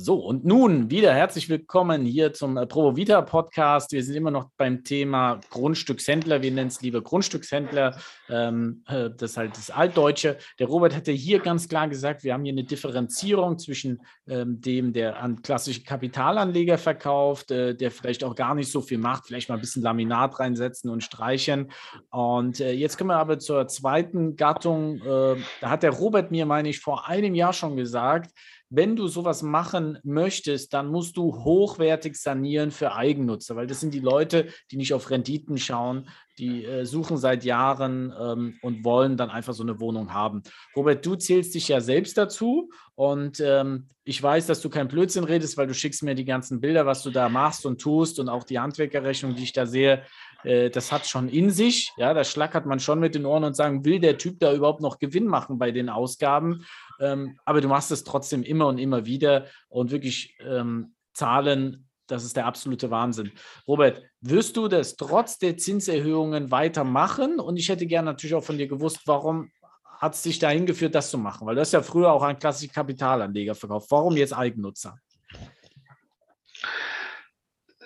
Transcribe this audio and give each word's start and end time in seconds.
So, 0.00 0.14
und 0.14 0.44
nun 0.44 0.92
wieder 0.92 1.12
herzlich 1.12 1.48
willkommen 1.48 2.04
hier 2.04 2.32
zum 2.32 2.56
äh, 2.56 2.68
Provo 2.68 2.94
Vita 2.94 3.20
Podcast. 3.20 3.90
Wir 3.90 4.04
sind 4.04 4.14
immer 4.14 4.30
noch 4.30 4.48
beim 4.56 4.84
Thema 4.84 5.40
Grundstückshändler. 5.50 6.40
Wir 6.40 6.52
nennen 6.52 6.68
es 6.68 6.80
lieber 6.82 7.02
Grundstückshändler. 7.02 7.98
Ähm, 8.28 8.84
äh, 8.86 9.10
das 9.10 9.32
ist 9.32 9.36
halt 9.36 9.56
das 9.56 9.70
Altdeutsche. 9.70 10.38
Der 10.60 10.68
Robert 10.68 10.94
hatte 10.94 11.10
hier 11.10 11.40
ganz 11.40 11.68
klar 11.68 11.88
gesagt, 11.88 12.22
wir 12.22 12.32
haben 12.32 12.44
hier 12.44 12.52
eine 12.52 12.62
Differenzierung 12.62 13.58
zwischen 13.58 14.00
ähm, 14.28 14.60
dem, 14.60 14.92
der 14.92 15.20
an 15.20 15.42
klassische 15.42 15.82
Kapitalanleger 15.82 16.78
verkauft, 16.78 17.50
äh, 17.50 17.74
der 17.74 17.90
vielleicht 17.90 18.22
auch 18.22 18.36
gar 18.36 18.54
nicht 18.54 18.70
so 18.70 18.80
viel 18.80 18.98
macht, 18.98 19.26
vielleicht 19.26 19.48
mal 19.48 19.56
ein 19.56 19.60
bisschen 19.60 19.82
Laminat 19.82 20.38
reinsetzen 20.38 20.90
und 20.90 21.02
streichen. 21.02 21.72
Und 22.10 22.60
äh, 22.60 22.70
jetzt 22.70 22.98
kommen 22.98 23.10
wir 23.10 23.16
aber 23.16 23.40
zur 23.40 23.66
zweiten 23.66 24.36
Gattung. 24.36 24.98
Äh, 24.98 25.42
da 25.60 25.70
hat 25.70 25.82
der 25.82 25.90
Robert 25.90 26.30
mir, 26.30 26.46
meine 26.46 26.68
ich, 26.68 26.78
vor 26.78 27.08
einem 27.08 27.34
Jahr 27.34 27.52
schon 27.52 27.74
gesagt, 27.74 28.30
wenn 28.70 28.96
du 28.96 29.08
sowas 29.08 29.42
machen 29.42 29.98
möchtest, 30.02 30.74
dann 30.74 30.88
musst 30.88 31.16
du 31.16 31.34
hochwertig 31.44 32.16
sanieren 32.16 32.70
für 32.70 32.94
Eigennutzer, 32.94 33.56
weil 33.56 33.66
das 33.66 33.80
sind 33.80 33.94
die 33.94 34.00
Leute, 34.00 34.48
die 34.70 34.76
nicht 34.76 34.92
auf 34.92 35.10
Renditen 35.10 35.58
schauen, 35.58 36.08
die 36.38 36.64
äh, 36.64 36.84
suchen 36.84 37.16
seit 37.16 37.44
Jahren 37.44 38.12
ähm, 38.18 38.58
und 38.62 38.84
wollen 38.84 39.16
dann 39.16 39.30
einfach 39.30 39.54
so 39.54 39.62
eine 39.62 39.80
Wohnung 39.80 40.12
haben. 40.12 40.42
Robert, 40.76 41.04
du 41.04 41.16
zählst 41.16 41.54
dich 41.54 41.68
ja 41.68 41.80
selbst 41.80 42.16
dazu 42.16 42.70
und 42.94 43.40
ähm, 43.40 43.88
ich 44.04 44.22
weiß, 44.22 44.46
dass 44.46 44.60
du 44.60 44.70
kein 44.70 44.88
Blödsinn 44.88 45.24
redest, 45.24 45.56
weil 45.56 45.66
du 45.66 45.74
schickst 45.74 46.02
mir 46.02 46.14
die 46.14 46.24
ganzen 46.24 46.60
Bilder, 46.60 46.86
was 46.86 47.02
du 47.02 47.10
da 47.10 47.28
machst 47.28 47.66
und 47.66 47.80
tust 47.80 48.18
und 48.18 48.28
auch 48.28 48.44
die 48.44 48.58
Handwerkerrechnung, 48.58 49.34
die 49.34 49.42
ich 49.42 49.52
da 49.52 49.66
sehe, 49.66 50.02
äh, 50.44 50.70
das 50.70 50.92
hat 50.92 51.06
schon 51.06 51.28
in 51.28 51.50
sich. 51.50 51.92
Ja, 51.96 52.14
da 52.14 52.24
schlackert 52.24 52.66
man 52.66 52.80
schon 52.80 53.00
mit 53.00 53.14
den 53.14 53.26
Ohren 53.26 53.44
und 53.44 53.54
sagen, 53.54 53.84
will 53.84 54.00
der 54.00 54.18
Typ 54.18 54.40
da 54.40 54.52
überhaupt 54.52 54.80
noch 54.80 54.98
Gewinn 54.98 55.26
machen 55.26 55.58
bei 55.58 55.70
den 55.70 55.88
Ausgaben? 55.88 56.64
Ähm, 57.00 57.38
aber 57.44 57.60
du 57.60 57.68
machst 57.68 57.90
es 57.90 58.04
trotzdem 58.04 58.42
immer 58.42 58.66
und 58.66 58.78
immer 58.78 59.06
wieder 59.06 59.46
und 59.68 59.90
wirklich 59.90 60.36
ähm, 60.40 60.94
Zahlen, 61.12 61.88
das 62.06 62.24
ist 62.24 62.36
der 62.36 62.46
absolute 62.46 62.90
Wahnsinn. 62.90 63.32
Robert, 63.66 64.02
wirst 64.20 64.56
du 64.56 64.68
das 64.68 64.96
trotz 64.96 65.38
der 65.38 65.56
Zinserhöhungen 65.56 66.50
weitermachen? 66.50 67.38
Und 67.38 67.56
ich 67.58 67.68
hätte 67.68 67.86
gerne 67.86 68.06
natürlich 68.06 68.34
auch 68.34 68.44
von 68.44 68.56
dir 68.56 68.66
gewusst, 68.66 69.00
warum 69.06 69.50
hat 69.98 70.14
es 70.14 70.22
dich 70.22 70.38
dahin 70.38 70.64
geführt, 70.64 70.94
das 70.94 71.10
zu 71.10 71.18
machen? 71.18 71.46
Weil 71.46 71.56
du 71.56 71.60
hast 71.60 71.72
ja 71.72 71.82
früher 71.82 72.12
auch 72.12 72.22
einen 72.22 72.38
klassischen 72.38 72.72
Kapitalanleger 72.72 73.54
verkauft. 73.54 73.90
Warum 73.90 74.16
jetzt 74.16 74.32
Eigennutzer? 74.32 74.98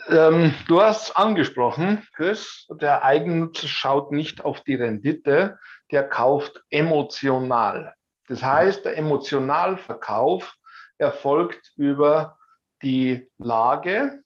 Ähm, 0.09 0.55
du 0.67 0.81
hast 0.81 1.17
angesprochen, 1.17 2.07
Chris, 2.15 2.67
der 2.71 3.05
Eigennutzer 3.05 3.69
schaut 3.69 4.13
nicht 4.13 4.45
auf 4.45 4.63
die 4.63 4.75
Rendite, 4.75 5.59
der 5.91 6.09
kauft 6.09 6.61
emotional. 6.71 7.95
Das 8.27 8.43
heißt, 8.43 8.85
der 8.85 8.97
Emotionalverkauf 8.97 10.55
erfolgt 10.99 11.73
über 11.77 12.39
die 12.83 13.29
Lage, 13.39 14.23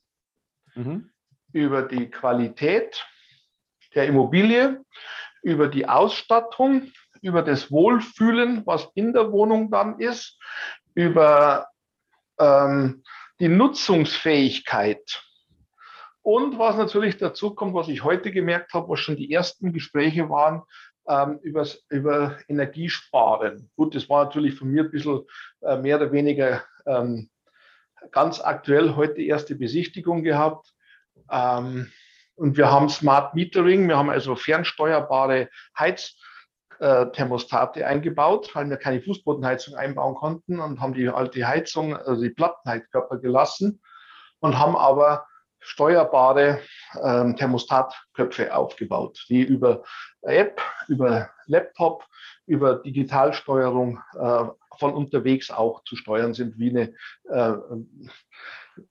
mhm. 0.75 1.11
über 1.53 1.83
die 1.83 2.11
Qualität 2.11 3.05
der 3.95 4.07
Immobilie, 4.07 4.83
über 5.43 5.69
die 5.69 5.89
Ausstattung, 5.89 6.93
über 7.21 7.43
das 7.43 7.71
Wohlfühlen, 7.71 8.65
was 8.67 8.89
in 8.95 9.13
der 9.13 9.33
Wohnung 9.33 9.71
dann 9.71 9.99
ist, 9.99 10.39
über 10.95 11.69
ähm, 12.39 13.03
die 13.41 13.49
Nutzungsfähigkeit. 13.49 15.26
Und 16.27 16.59
was 16.59 16.77
natürlich 16.77 17.19
dazu 17.19 17.55
kommt, 17.55 17.75
was 17.75 17.87
ich 17.87 18.03
heute 18.03 18.33
gemerkt 18.33 18.75
habe, 18.75 18.89
was 18.89 18.99
schon 18.99 19.15
die 19.15 19.33
ersten 19.33 19.73
Gespräche 19.73 20.29
waren, 20.29 20.65
ähm, 21.07 21.39
übers, 21.41 21.85
über 21.89 22.37
Energiesparen. 22.49 23.71
Gut, 23.77 23.95
das 23.95 24.09
war 24.09 24.25
natürlich 24.25 24.57
von 24.57 24.67
mir 24.67 24.83
ein 24.83 24.91
bisschen 24.91 25.21
äh, 25.61 25.77
mehr 25.77 25.99
oder 25.99 26.11
weniger 26.11 26.65
ähm, 26.85 27.31
ganz 28.11 28.41
aktuell 28.41 28.97
heute 28.97 29.23
erste 29.23 29.55
Besichtigung 29.55 30.25
gehabt. 30.25 30.75
Ähm, 31.31 31.93
und 32.35 32.57
wir 32.57 32.73
haben 32.73 32.89
Smart 32.89 33.37
Metering, 33.37 33.87
wir 33.87 33.97
haben 33.97 34.11
also 34.11 34.35
fernsteuerbare 34.35 35.49
Heizthermostate 35.79 37.83
äh, 37.83 37.85
eingebaut, 37.85 38.51
weil 38.55 38.69
wir 38.69 38.79
keine 38.79 39.01
Fußbodenheizung 39.01 39.77
einbauen 39.77 40.17
konnten 40.17 40.59
und 40.59 40.81
haben 40.81 40.95
die 40.95 41.09
alte 41.09 41.47
Heizung, 41.47 41.97
also 41.97 42.21
die 42.21 42.31
Plattenheizkörper 42.31 43.19
gelassen 43.19 43.81
und 44.41 44.59
haben 44.59 44.75
aber 44.75 45.25
steuerbare 45.67 46.61
ähm, 47.03 47.37
Thermostatköpfe 47.37 48.55
aufgebaut, 48.55 49.25
die 49.29 49.43
über 49.43 49.83
App, 50.23 50.61
über 50.89 51.31
Laptop, 51.47 52.07
über 52.47 52.77
Digitalsteuerung 52.77 54.01
äh, 54.19 54.45
von 54.79 54.95
unterwegs 54.95 55.51
auch 55.51 55.83
zu 55.85 55.97
steuern 55.97 56.35
sind, 56.35 56.59
wie 56.59 56.71
eine 56.71 56.95
äh, 57.29 57.57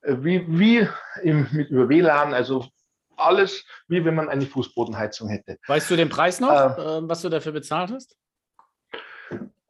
wie, 0.03 0.45
wie 0.47 0.87
im, 1.21 1.47
mit 1.51 1.69
über 1.69 1.87
WLAN, 1.87 2.33
also 2.33 2.67
alles 3.15 3.63
wie 3.87 4.03
wenn 4.03 4.15
man 4.15 4.29
eine 4.29 4.45
Fußbodenheizung 4.45 5.29
hätte. 5.29 5.57
Weißt 5.67 5.89
du 5.89 5.95
den 5.95 6.09
Preis 6.09 6.39
noch, 6.41 6.51
äh, 6.51 7.07
was 7.07 7.21
du 7.21 7.29
dafür 7.29 7.53
bezahlt 7.53 7.91
hast? 7.91 8.17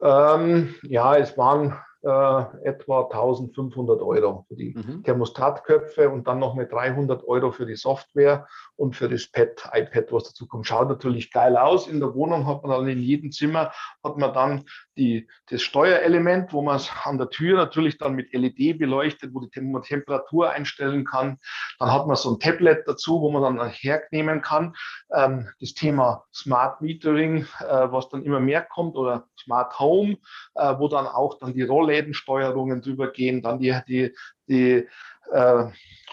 Ähm, 0.00 0.74
ja, 0.82 1.16
es 1.16 1.38
waren 1.38 1.78
äh, 2.06 2.68
etwa 2.68 3.02
1500 3.02 4.00
Euro 4.00 4.44
für 4.46 4.54
die 4.54 4.74
mhm. 4.76 5.02
Thermostatköpfe 5.02 6.08
und 6.08 6.28
dann 6.28 6.38
noch 6.38 6.54
mit 6.54 6.70
300 6.70 7.24
Euro 7.24 7.50
für 7.50 7.66
die 7.66 7.74
Software 7.74 8.46
und 8.76 8.94
für 8.94 9.08
das 9.08 9.26
Pad, 9.26 9.68
iPad, 9.72 10.12
was 10.12 10.24
dazu 10.24 10.46
kommt. 10.46 10.68
Schaut 10.68 10.88
natürlich 10.88 11.32
geil 11.32 11.56
aus. 11.56 11.88
In 11.88 11.98
der 11.98 12.14
Wohnung 12.14 12.46
hat 12.46 12.62
man 12.62 12.70
dann 12.70 12.88
in 12.88 13.00
jedem 13.00 13.32
Zimmer 13.32 13.72
hat 14.04 14.16
man 14.18 14.32
dann 14.32 14.64
die, 14.96 15.28
das 15.50 15.62
Steuerelement, 15.62 16.52
wo 16.52 16.62
man 16.62 16.76
es 16.76 16.90
an 17.04 17.18
der 17.18 17.30
Tür 17.30 17.56
natürlich 17.56 17.98
dann 17.98 18.14
mit 18.14 18.32
LED 18.32 18.78
beleuchtet, 18.78 19.34
wo 19.34 19.40
die 19.40 19.50
Temperatur 19.50 20.50
einstellen 20.50 21.04
kann. 21.04 21.38
Dann 21.78 21.92
hat 21.92 22.06
man 22.06 22.16
so 22.16 22.32
ein 22.32 22.40
Tablet 22.40 22.86
dazu, 22.86 23.20
wo 23.20 23.30
man 23.30 23.42
dann 23.42 23.70
hernehmen 23.70 24.42
kann. 24.42 24.74
Ähm, 25.12 25.48
das 25.60 25.74
Thema 25.74 26.24
Smart 26.32 26.80
Metering, 26.80 27.46
äh, 27.60 27.90
was 27.90 28.08
dann 28.08 28.24
immer 28.24 28.40
mehr 28.40 28.62
kommt, 28.62 28.96
oder 28.96 29.26
Smart 29.38 29.78
Home, 29.78 30.16
äh, 30.54 30.74
wo 30.78 30.88
dann 30.88 31.06
auch 31.06 31.38
dann 31.38 31.54
die 31.54 31.62
Rolllädensteuerungen 31.62 32.82
drüber 32.82 33.12
gehen, 33.12 33.42
dann 33.42 33.58
die, 33.58 33.78
die, 33.88 34.14
die 34.48 34.88
äh, 35.32 35.64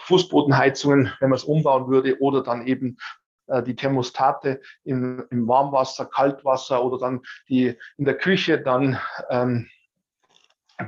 Fußbodenheizungen, 0.04 1.12
wenn 1.20 1.30
man 1.30 1.36
es 1.36 1.44
umbauen 1.44 1.88
würde, 1.88 2.20
oder 2.20 2.42
dann 2.42 2.66
eben 2.66 2.98
die 3.66 3.76
Thermostate 3.76 4.60
im, 4.84 5.24
im, 5.30 5.46
Warmwasser, 5.46 6.06
Kaltwasser 6.06 6.82
oder 6.82 6.98
dann 6.98 7.22
die 7.48 7.76
in 7.98 8.04
der 8.04 8.16
Küche 8.16 8.58
dann 8.58 8.98
ähm, 9.28 9.68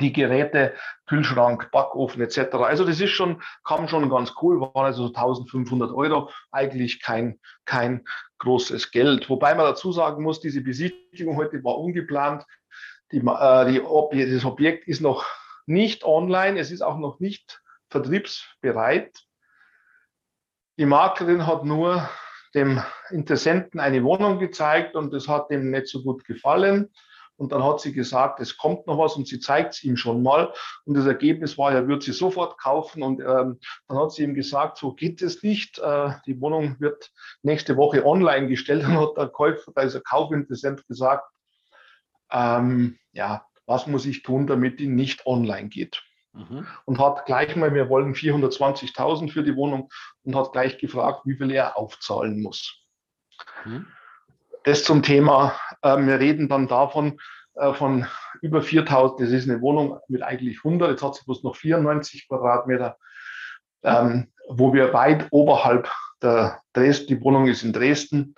die 0.01 0.13
Geräte, 0.13 0.75
Kühlschrank, 1.07 1.71
Backofen 1.71 2.21
etc. 2.21 2.55
Also 2.57 2.85
das 2.85 3.01
ist 3.01 3.11
schon, 3.11 3.43
kam 3.65 3.89
schon 3.89 4.09
ganz 4.11 4.33
cool, 4.43 4.61
waren 4.61 4.87
also 4.87 5.07
so 5.07 5.15
1500 5.15 5.93
Euro, 5.93 6.31
eigentlich 6.51 7.01
kein, 7.01 7.39
kein 7.65 8.05
großes 8.39 8.91
Geld. 8.91 9.31
Wobei 9.31 9.55
man 9.55 9.67
dazu 9.67 9.93
sagen 9.93 10.23
muss, 10.23 10.41
diese 10.41 10.61
Besichtigung 10.61 11.37
heute 11.37 11.63
war 11.63 11.79
ungeplant. 11.79 12.45
Die, 13.13 13.19
äh, 13.19 13.73
die 13.73 13.81
Ob 13.81 14.13
das 14.13 14.45
Objekt 14.45 14.89
ist 14.89 15.01
noch 15.01 15.25
nicht 15.67 16.05
online, 16.05 16.59
es 16.59 16.71
ist 16.71 16.83
auch 16.83 16.99
noch 16.99 17.21
nicht 17.21 17.63
vertriebsbereit. 17.89 19.17
Die 20.79 20.87
Maklerin 20.87 21.47
hat 21.47 21.65
nur 21.65 22.09
dem 22.57 22.83
Interessenten 23.11 23.79
eine 23.79 24.03
Wohnung 24.03 24.39
gezeigt 24.39 24.97
und 24.97 25.13
das 25.13 25.29
hat 25.29 25.51
ihm 25.51 25.71
nicht 25.71 25.87
so 25.89 26.03
gut 26.03 26.25
gefallen. 26.25 26.91
Und 27.39 27.53
dann 27.53 27.63
hat 27.63 27.81
sie 27.81 27.93
gesagt, 27.93 28.41
es 28.41 28.57
kommt 28.57 28.87
noch 28.87 28.99
was 28.99 29.15
und 29.15 29.29
sie 29.29 29.39
zeigt 29.39 29.75
es 29.75 29.85
ihm 29.85 29.99
schon 29.99 30.23
mal. 30.23 30.55
Und 30.87 30.97
das 30.97 31.05
Ergebnis 31.05 31.59
war, 31.59 31.71
er 31.71 31.87
wird 31.87 32.03
sie 32.03 32.13
sofort 32.13 32.59
kaufen. 32.59 33.03
Und 33.03 33.21
ähm, 33.21 33.61
dann 33.89 33.99
hat 33.99 34.13
sie 34.13 34.25
ihm 34.25 34.35
gesagt, 34.35 34.79
so 34.79 34.95
geht 34.95 35.21
es 35.21 35.43
nicht. 35.43 35.79
Äh, 35.79 36.13
die 36.25 36.41
Wohnung 36.41 36.77
wird 36.81 37.13
nächste 37.43 37.77
Woche 37.77 38.07
online 38.07 38.49
gestellt. 38.49 38.85
Dann 38.85 38.99
hat 38.99 39.19
der 39.19 39.29
Käufer, 39.29 39.71
da 39.75 39.83
ist 39.83 39.93
der 39.93 40.01
Kaufinteressent 40.01 40.87
gesagt, 40.87 41.29
ähm, 42.31 42.99
ja, 43.13 43.45
was 43.67 43.87
muss 43.87 44.07
ich 44.07 44.23
tun, 44.23 44.47
damit 44.47 44.81
die 44.81 44.89
nicht 44.89 45.27
online 45.27 45.69
geht? 45.69 46.03
Mhm. 46.37 46.67
Und 46.85 46.99
hat 46.99 47.27
gleich 47.27 47.57
mal, 47.57 47.75
wir 47.75 47.89
wollen 47.89 48.15
420.000 48.15 49.33
für 49.33 49.43
die 49.43 49.57
Wohnung 49.57 49.91
und 50.23 50.37
hat 50.37 50.53
gleich 50.53 50.79
gefragt, 50.79 51.23
wie 51.25 51.37
viel 51.37 51.51
er 51.51 51.77
aufzahlen 51.77 52.43
muss. 52.43 52.85
Mhm. 53.65 53.87
Das 54.65 54.85
zum 54.85 55.03
Thema, 55.03 55.59
äh, 55.83 55.97
wir 55.97 56.19
reden 56.21 56.49
dann 56.49 56.69
davon, 56.69 57.19
äh, 57.55 57.73
von 57.73 58.07
über 58.43 58.63
4000, 58.63 59.21
das 59.21 59.31
ist 59.31 59.49
eine 59.49 59.61
Wohnung 59.61 59.99
mit 60.09 60.23
eigentlich 60.23 60.59
100, 60.59 60.91
jetzt 60.91 61.03
hat 61.03 61.15
sie 61.15 61.25
bloß 61.25 61.43
noch 61.43 61.57
94 61.57 62.29
Quadratmeter, 62.29 62.99
ähm, 63.83 64.33
wo 64.49 64.75
wir 64.75 64.93
weit 64.93 65.29
oberhalb 65.31 65.91
der 66.23 66.61
Dresden, 66.73 67.07
die 67.09 67.21
Wohnung 67.21 67.47
ist 67.47 67.63
in 67.63 67.73
Dresden, 67.73 68.35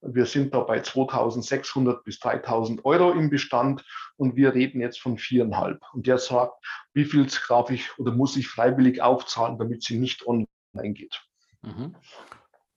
wir 0.00 0.26
sind 0.26 0.54
da 0.54 0.60
bei 0.60 0.80
2600 0.80 2.04
bis 2.04 2.18
3000 2.20 2.84
Euro 2.84 3.12
im 3.12 3.30
Bestand 3.30 3.84
und 4.16 4.36
wir 4.36 4.54
reden 4.54 4.80
jetzt 4.80 5.00
von 5.00 5.18
viereinhalb. 5.18 5.82
Und 5.92 6.06
der 6.06 6.18
sagt, 6.18 6.64
wie 6.94 7.04
viel 7.04 7.26
darf 7.48 7.70
ich 7.70 7.98
oder 7.98 8.12
muss 8.12 8.36
ich 8.36 8.48
freiwillig 8.48 9.02
aufzahlen, 9.02 9.58
damit 9.58 9.82
sie 9.82 9.98
nicht 9.98 10.26
online 10.26 10.48
geht. 10.74 11.22
Mhm. 11.62 11.94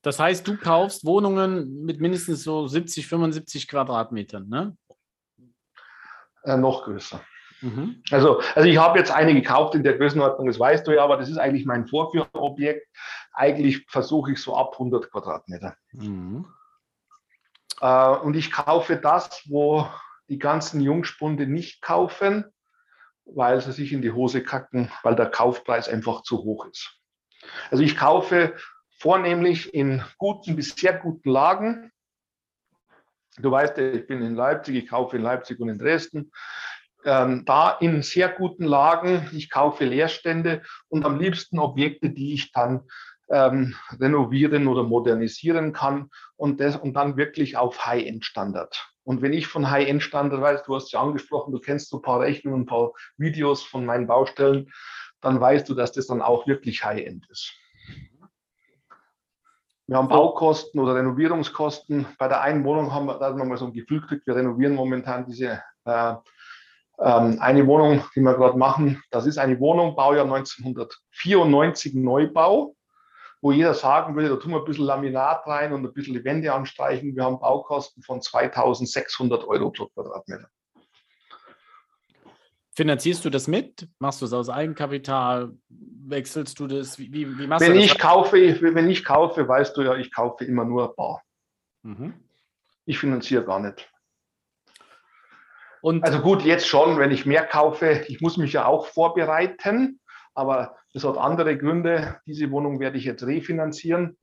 Das 0.01 0.19
heißt, 0.19 0.47
du 0.47 0.57
kaufst 0.57 1.05
Wohnungen 1.05 1.83
mit 1.83 1.99
mindestens 1.99 2.43
so 2.43 2.67
70, 2.67 3.07
75 3.07 3.67
Quadratmetern, 3.67 4.47
ne? 4.47 4.77
Äh, 6.43 6.57
noch 6.57 6.83
größer. 6.85 7.21
Mhm. 7.61 8.01
Also, 8.09 8.41
also 8.55 8.69
ich 8.69 8.77
habe 8.77 8.97
jetzt 8.97 9.11
eine 9.11 9.33
gekauft 9.33 9.75
in 9.75 9.83
der 9.83 9.97
Größenordnung, 9.97 10.47
das 10.47 10.59
weißt 10.59 10.87
du 10.87 10.95
ja, 10.95 11.03
aber 11.03 11.17
das 11.17 11.29
ist 11.29 11.37
eigentlich 11.37 11.65
mein 11.65 11.87
Vorführobjekt. 11.87 12.87
Eigentlich 13.33 13.85
versuche 13.89 14.31
ich 14.31 14.41
so 14.41 14.55
ab 14.55 14.73
100 14.73 15.11
Quadratmeter. 15.11 15.75
Mhm. 15.91 16.45
Äh, 17.81 18.09
und 18.17 18.35
ich 18.35 18.51
kaufe 18.51 18.95
das, 18.95 19.43
wo 19.49 19.87
die 20.29 20.39
ganzen 20.39 20.81
Jungspunde 20.81 21.47
nicht 21.47 21.81
kaufen, 21.81 22.45
weil 23.25 23.61
sie 23.61 23.71
sich 23.71 23.93
in 23.93 24.01
die 24.01 24.11
Hose 24.11 24.43
kacken, 24.43 24.91
weil 25.03 25.15
der 25.15 25.29
Kaufpreis 25.29 25.89
einfach 25.89 26.21
zu 26.21 26.39
hoch 26.39 26.65
ist. 26.65 26.99
Also 27.71 27.83
ich 27.83 27.97
kaufe 27.97 28.55
vornehmlich 28.99 29.73
in 29.73 30.03
guten 30.17 30.55
bis 30.55 30.71
sehr 30.71 30.97
guten 30.97 31.29
Lagen. 31.29 31.91
Du 33.37 33.51
weißt, 33.51 33.77
ich 33.77 34.07
bin 34.07 34.21
in 34.21 34.35
Leipzig, 34.35 34.75
ich 34.75 34.87
kaufe 34.89 35.15
in 35.15 35.23
Leipzig 35.23 35.59
und 35.59 35.69
in 35.69 35.79
Dresden. 35.79 36.31
Ähm, 37.05 37.45
da 37.45 37.71
in 37.71 38.01
sehr 38.01 38.27
guten 38.27 38.65
Lagen, 38.65 39.29
ich 39.31 39.49
kaufe 39.49 39.85
Leerstände 39.85 40.63
und 40.89 41.05
am 41.05 41.17
liebsten 41.17 41.57
Objekte, 41.57 42.09
die 42.09 42.33
ich 42.33 42.51
dann 42.51 42.81
ähm, 43.29 43.75
renovieren 43.99 44.67
oder 44.67 44.83
modernisieren 44.83 45.71
kann 45.71 46.09
und, 46.35 46.59
das, 46.59 46.75
und 46.75 46.93
dann 46.93 47.15
wirklich 47.15 47.55
auf 47.55 47.85
High-End-Standard. 47.85 48.91
Und 49.09 49.23
wenn 49.23 49.33
ich 49.33 49.47
von 49.47 49.71
High-End-Standard 49.71 50.39
weiß, 50.39 50.63
du 50.65 50.75
hast 50.75 50.91
ja 50.91 51.01
angesprochen, 51.01 51.51
du 51.51 51.59
kennst 51.59 51.89
so 51.89 51.97
ein 51.97 52.03
paar 52.03 52.19
Rechnungen, 52.19 52.61
ein 52.61 52.65
paar 52.67 52.91
Videos 53.17 53.63
von 53.63 53.83
meinen 53.83 54.05
Baustellen, 54.05 54.71
dann 55.19 55.41
weißt 55.41 55.67
du, 55.67 55.73
dass 55.73 55.91
das 55.91 56.05
dann 56.05 56.21
auch 56.21 56.45
wirklich 56.45 56.85
High-End 56.85 57.27
ist. 57.27 57.51
Wir 59.87 59.97
haben 59.97 60.09
Baukosten 60.09 60.79
oder 60.79 60.93
Renovierungskosten. 60.93 62.05
Bei 62.19 62.27
der 62.27 62.41
einen 62.41 62.63
Wohnung 62.63 62.93
haben 62.93 63.07
wir 63.07 63.17
da 63.17 63.31
nochmal 63.31 63.57
so 63.57 63.65
ein 63.65 63.73
Gefühl 63.73 64.01
gekriegt, 64.01 64.27
wir 64.27 64.35
renovieren 64.35 64.75
momentan 64.75 65.25
diese 65.25 65.63
äh, 65.85 66.13
ähm, 66.99 67.39
eine 67.39 67.65
Wohnung, 67.65 68.03
die 68.15 68.21
wir 68.21 68.35
gerade 68.35 68.59
machen. 68.59 69.01
Das 69.09 69.25
ist 69.25 69.39
eine 69.39 69.59
Wohnung, 69.59 69.95
Baujahr 69.95 70.25
1994 70.25 71.95
Neubau 71.95 72.75
wo 73.41 73.51
jeder 73.51 73.73
sagen 73.73 74.15
würde, 74.15 74.29
da 74.29 74.35
tun 74.35 74.51
wir 74.51 74.59
ein 74.59 74.65
bisschen 74.65 74.85
Laminat 74.85 75.47
rein 75.47 75.71
und 75.73 75.85
ein 75.85 75.93
bisschen 75.93 76.13
die 76.13 76.23
Wände 76.23 76.53
anstreichen. 76.53 77.15
Wir 77.15 77.23
haben 77.23 77.39
Baukosten 77.39 78.03
von 78.03 78.21
2600 78.21 79.45
Euro 79.45 79.71
pro 79.71 79.87
Quadratmeter. 79.87 80.49
Finanzierst 82.75 83.25
du 83.25 83.29
das 83.29 83.47
mit? 83.47 83.89
Machst 83.99 84.21
du 84.21 84.25
es 84.25 84.33
aus 84.33 84.49
Eigenkapital? 84.49 85.51
Wechselst 85.69 86.59
du 86.59 86.67
das? 86.67 86.97
Wie, 86.97 87.11
wie 87.11 87.47
machst 87.47 87.65
wenn 87.65 87.73
du 87.73 87.81
das? 87.81 87.91
Ich 87.91 87.99
kaufe, 87.99 88.37
wenn 88.37 88.89
ich 88.89 89.03
kaufe, 89.03 89.47
weißt 89.47 89.75
du 89.75 89.81
ja, 89.81 89.95
ich 89.95 90.13
kaufe 90.13 90.45
immer 90.45 90.65
nur 90.65 90.95
bar. 90.95 91.21
Mhm. 91.83 92.13
Ich 92.85 92.99
finanziere 92.99 93.43
gar 93.43 93.59
nicht. 93.59 93.91
Und 95.81 96.03
also 96.03 96.19
gut, 96.19 96.43
jetzt 96.43 96.67
schon, 96.67 96.97
wenn 96.97 97.11
ich 97.11 97.25
mehr 97.25 97.45
kaufe, 97.45 98.05
ich 98.07 98.21
muss 98.21 98.37
mich 98.37 98.53
ja 98.53 98.65
auch 98.65 98.87
vorbereiten, 98.87 99.99
aber 100.39 100.77
das 100.93 101.03
hat 101.03 101.17
andere 101.17 101.57
Gründe. 101.57 102.21
Diese 102.25 102.49
Wohnung 102.49 102.79
werde 102.79 102.97
ich 102.97 103.03
jetzt 103.03 103.23
refinanzieren. 103.23 104.17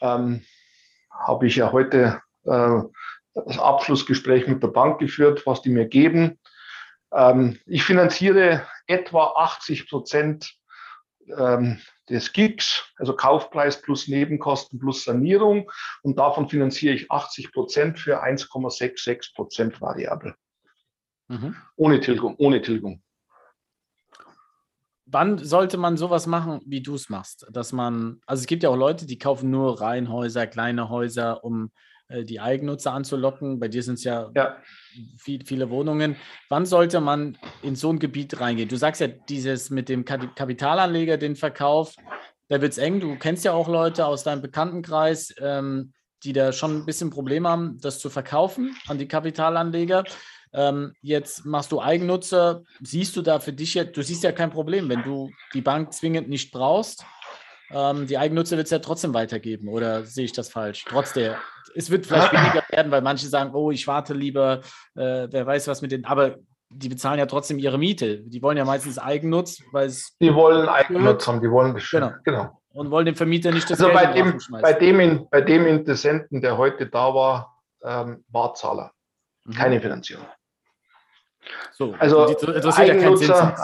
Ähm, 0.00 0.42
Habe 1.10 1.46
ich 1.46 1.56
ja 1.56 1.70
heute 1.70 2.22
äh, 2.44 2.80
das 3.34 3.58
Abschlussgespräch 3.58 4.48
mit 4.48 4.62
der 4.62 4.68
Bank 4.68 4.98
geführt, 4.98 5.46
was 5.46 5.60
die 5.60 5.68
mir 5.68 5.86
geben. 5.86 6.40
Ähm, 7.12 7.58
ich 7.66 7.84
finanziere 7.84 8.66
etwa 8.86 9.34
80 9.36 9.90
Prozent 9.90 10.54
ähm, 11.36 11.78
des 12.08 12.32
Gigs, 12.32 12.90
also 12.96 13.14
Kaufpreis 13.14 13.82
plus 13.82 14.08
Nebenkosten 14.08 14.78
plus 14.78 15.04
Sanierung. 15.04 15.70
Und 16.02 16.18
davon 16.18 16.48
finanziere 16.48 16.94
ich 16.94 17.10
80 17.10 17.52
Prozent 17.52 18.00
für 18.00 18.24
1,66 18.24 19.34
Prozent 19.34 19.78
variabel. 19.82 20.34
Mhm. 21.28 21.54
Ohne 21.76 22.00
Tilgung, 22.00 22.34
ohne 22.38 22.62
Tilgung 22.62 23.02
wann 25.10 25.38
sollte 25.38 25.78
man 25.78 25.96
sowas 25.96 26.26
machen, 26.26 26.60
wie 26.66 26.82
du 26.82 26.94
es 26.94 27.08
machst? 27.08 27.46
Dass 27.50 27.72
man, 27.72 28.20
also 28.26 28.40
es 28.42 28.46
gibt 28.46 28.62
ja 28.62 28.70
auch 28.70 28.76
Leute, 28.76 29.06
die 29.06 29.18
kaufen 29.18 29.50
nur 29.50 29.80
Reihenhäuser, 29.80 30.46
kleine 30.46 30.88
Häuser, 30.88 31.44
um 31.44 31.70
äh, 32.08 32.24
die 32.24 32.40
Eigennutzer 32.40 32.92
anzulocken. 32.92 33.58
Bei 33.58 33.68
dir 33.68 33.82
sind 33.82 33.94
es 33.94 34.04
ja, 34.04 34.30
ja. 34.34 34.56
Viel, 35.18 35.44
viele 35.44 35.70
Wohnungen. 35.70 36.16
Wann 36.48 36.66
sollte 36.66 37.00
man 37.00 37.38
in 37.62 37.76
so 37.76 37.90
ein 37.90 37.98
Gebiet 37.98 38.40
reingehen? 38.40 38.68
Du 38.68 38.76
sagst 38.76 39.00
ja, 39.00 39.06
dieses 39.08 39.70
mit 39.70 39.88
dem 39.88 40.04
Kapitalanleger, 40.04 41.18
den 41.18 41.36
Verkauf, 41.36 41.94
da 42.48 42.60
wird 42.60 42.72
es 42.72 42.78
eng. 42.78 43.00
Du 43.00 43.16
kennst 43.16 43.44
ja 43.44 43.52
auch 43.52 43.68
Leute 43.68 44.06
aus 44.06 44.24
deinem 44.24 44.42
Bekanntenkreis, 44.42 45.34
ähm, 45.40 45.92
die 46.24 46.32
da 46.32 46.52
schon 46.52 46.78
ein 46.78 46.86
bisschen 46.86 47.10
Probleme 47.10 47.48
haben, 47.48 47.78
das 47.80 48.00
zu 48.00 48.10
verkaufen 48.10 48.76
an 48.88 48.98
die 48.98 49.06
Kapitalanleger. 49.06 50.04
Ähm, 50.52 50.94
jetzt 51.02 51.44
machst 51.44 51.72
du 51.72 51.80
Eigennutzer. 51.80 52.62
Siehst 52.80 53.16
du 53.16 53.22
da 53.22 53.38
für 53.38 53.52
dich 53.52 53.74
jetzt, 53.74 53.96
du 53.96 54.02
siehst 54.02 54.24
ja 54.24 54.32
kein 54.32 54.50
Problem, 54.50 54.88
wenn 54.88 55.02
du 55.02 55.30
die 55.54 55.60
Bank 55.60 55.92
zwingend 55.92 56.28
nicht 56.28 56.52
brauchst. 56.52 57.04
Ähm, 57.70 58.06
die 58.06 58.16
Eigennutzer 58.16 58.56
wird 58.56 58.66
es 58.66 58.70
ja 58.70 58.78
trotzdem 58.78 59.12
weitergeben, 59.12 59.68
oder 59.68 60.04
sehe 60.04 60.24
ich 60.24 60.32
das 60.32 60.48
falsch? 60.48 60.84
Trotzdem, 60.88 61.34
es 61.74 61.90
wird 61.90 62.06
vielleicht 62.06 62.32
weniger 62.32 62.64
werden, 62.70 62.90
weil 62.90 63.02
manche 63.02 63.26
sagen, 63.26 63.54
oh, 63.54 63.70
ich 63.70 63.86
warte 63.86 64.14
lieber, 64.14 64.60
äh, 64.94 65.28
wer 65.30 65.46
weiß 65.46 65.68
was 65.68 65.82
mit 65.82 65.92
den, 65.92 66.04
aber 66.06 66.36
die 66.70 66.88
bezahlen 66.88 67.18
ja 67.18 67.26
trotzdem 67.26 67.58
ihre 67.58 67.78
Miete. 67.78 68.20
Die 68.20 68.42
wollen 68.42 68.56
ja 68.56 68.64
meistens 68.64 68.98
Eigennutz, 68.98 69.62
weil 69.72 69.86
es. 69.86 70.16
Die 70.20 70.34
wollen 70.34 70.68
Eigennutz 70.68 71.26
haben, 71.26 71.40
die 71.40 71.50
wollen 71.50 71.74
bestimmt. 71.74 72.12
Genau. 72.24 72.42
genau. 72.42 72.60
Und 72.72 72.90
wollen 72.90 73.06
dem 73.06 73.16
Vermieter 73.16 73.50
nicht 73.50 73.68
das 73.70 73.80
also 73.80 73.92
Geld 73.92 74.04
bei 74.04 74.12
dem, 74.12 74.38
bei 74.60 74.72
dem, 74.72 75.28
bei 75.30 75.40
dem 75.40 75.66
Interessenten, 75.66 76.40
der 76.40 76.58
heute 76.58 76.86
da 76.86 77.14
war, 77.14 77.58
ähm, 77.82 78.24
Barzahler. 78.28 78.92
Mhm. 79.44 79.52
Keine 79.52 79.80
Finanzierung. 79.80 80.26
So, 81.72 81.94
also 81.98 82.26
interessiert 82.26 82.88
ja 82.88 82.94
keinen 82.94 83.16
Zinssatz. 83.16 83.60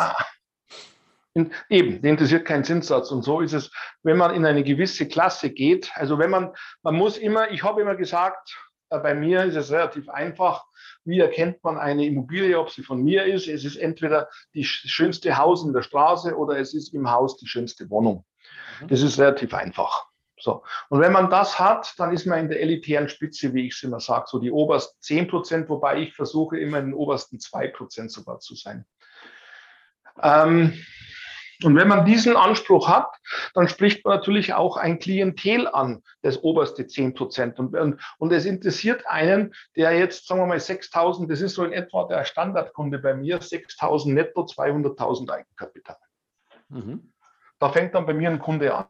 In, 1.36 1.52
eben, 1.68 2.00
die 2.00 2.08
interessiert 2.08 2.44
keinen 2.44 2.62
Zinssatz. 2.62 3.10
Und 3.10 3.22
so 3.22 3.40
ist 3.40 3.52
es, 3.52 3.72
wenn 4.04 4.16
man 4.16 4.34
in 4.34 4.46
eine 4.46 4.62
gewisse 4.62 5.08
Klasse 5.08 5.50
geht. 5.50 5.90
Also 5.94 6.18
wenn 6.18 6.30
man, 6.30 6.52
man 6.82 6.94
muss 6.94 7.18
immer, 7.18 7.50
ich 7.50 7.64
habe 7.64 7.80
immer 7.82 7.96
gesagt, 7.96 8.56
äh, 8.90 8.98
bei 8.98 9.14
mir 9.14 9.44
ist 9.44 9.56
es 9.56 9.70
relativ 9.70 10.08
einfach. 10.08 10.64
Wie 11.04 11.20
erkennt 11.20 11.62
man 11.62 11.76
eine 11.76 12.06
Immobilie, 12.06 12.58
ob 12.58 12.70
sie 12.70 12.82
von 12.82 13.02
mir 13.02 13.24
ist? 13.24 13.48
Es 13.48 13.64
ist 13.64 13.76
entweder 13.76 14.28
das 14.54 14.64
schönste 14.64 15.36
Haus 15.36 15.64
in 15.64 15.72
der 15.72 15.82
Straße 15.82 16.36
oder 16.36 16.58
es 16.58 16.72
ist 16.72 16.94
im 16.94 17.10
Haus 17.10 17.36
die 17.36 17.46
schönste 17.46 17.90
Wohnung. 17.90 18.24
Mhm. 18.80 18.88
Das 18.88 19.02
ist 19.02 19.18
relativ 19.18 19.54
einfach. 19.54 20.06
So. 20.44 20.62
Und 20.90 21.00
wenn 21.00 21.12
man 21.12 21.30
das 21.30 21.58
hat, 21.58 21.94
dann 21.96 22.12
ist 22.12 22.26
man 22.26 22.38
in 22.38 22.48
der 22.50 22.60
elitären 22.60 23.08
Spitze, 23.08 23.54
wie 23.54 23.66
ich 23.66 23.74
es 23.74 23.82
immer 23.82 23.98
sage, 23.98 24.26
so 24.28 24.38
die 24.38 24.52
obersten 24.52 25.00
10 25.00 25.28
Prozent, 25.28 25.68
wobei 25.70 26.00
ich 26.00 26.14
versuche 26.14 26.58
immer 26.58 26.78
in 26.78 26.86
den 26.86 26.94
obersten 26.94 27.40
2 27.40 27.68
Prozent 27.68 28.12
sogar 28.12 28.40
zu 28.40 28.54
sein. 28.54 28.84
Ähm, 30.22 30.78
und 31.62 31.76
wenn 31.76 31.88
man 31.88 32.04
diesen 32.04 32.36
Anspruch 32.36 32.88
hat, 32.88 33.08
dann 33.54 33.68
spricht 33.68 34.04
man 34.04 34.16
natürlich 34.16 34.52
auch 34.52 34.76
ein 34.76 34.98
Klientel 34.98 35.66
an, 35.66 36.02
das 36.20 36.42
oberste 36.42 36.86
10 36.86 37.14
Prozent. 37.14 37.58
Und, 37.58 37.74
und, 37.74 38.00
und, 38.18 38.32
es 38.32 38.44
interessiert 38.44 39.06
einen, 39.06 39.54
der 39.76 39.96
jetzt, 39.96 40.26
sagen 40.26 40.42
wir 40.42 40.46
mal, 40.46 40.58
6.000, 40.58 41.26
das 41.26 41.40
ist 41.40 41.54
so 41.54 41.64
in 41.64 41.72
etwa 41.72 42.04
der 42.04 42.26
Standardkunde 42.26 42.98
bei 42.98 43.14
mir, 43.14 43.40
6.000 43.40 44.12
netto, 44.12 44.42
200.000 44.42 45.30
Eigenkapital. 45.30 45.96
Mhm. 46.68 47.12
Da 47.58 47.70
fängt 47.70 47.94
dann 47.94 48.04
bei 48.04 48.12
mir 48.12 48.28
ein 48.28 48.40
Kunde 48.40 48.74
an. 48.74 48.86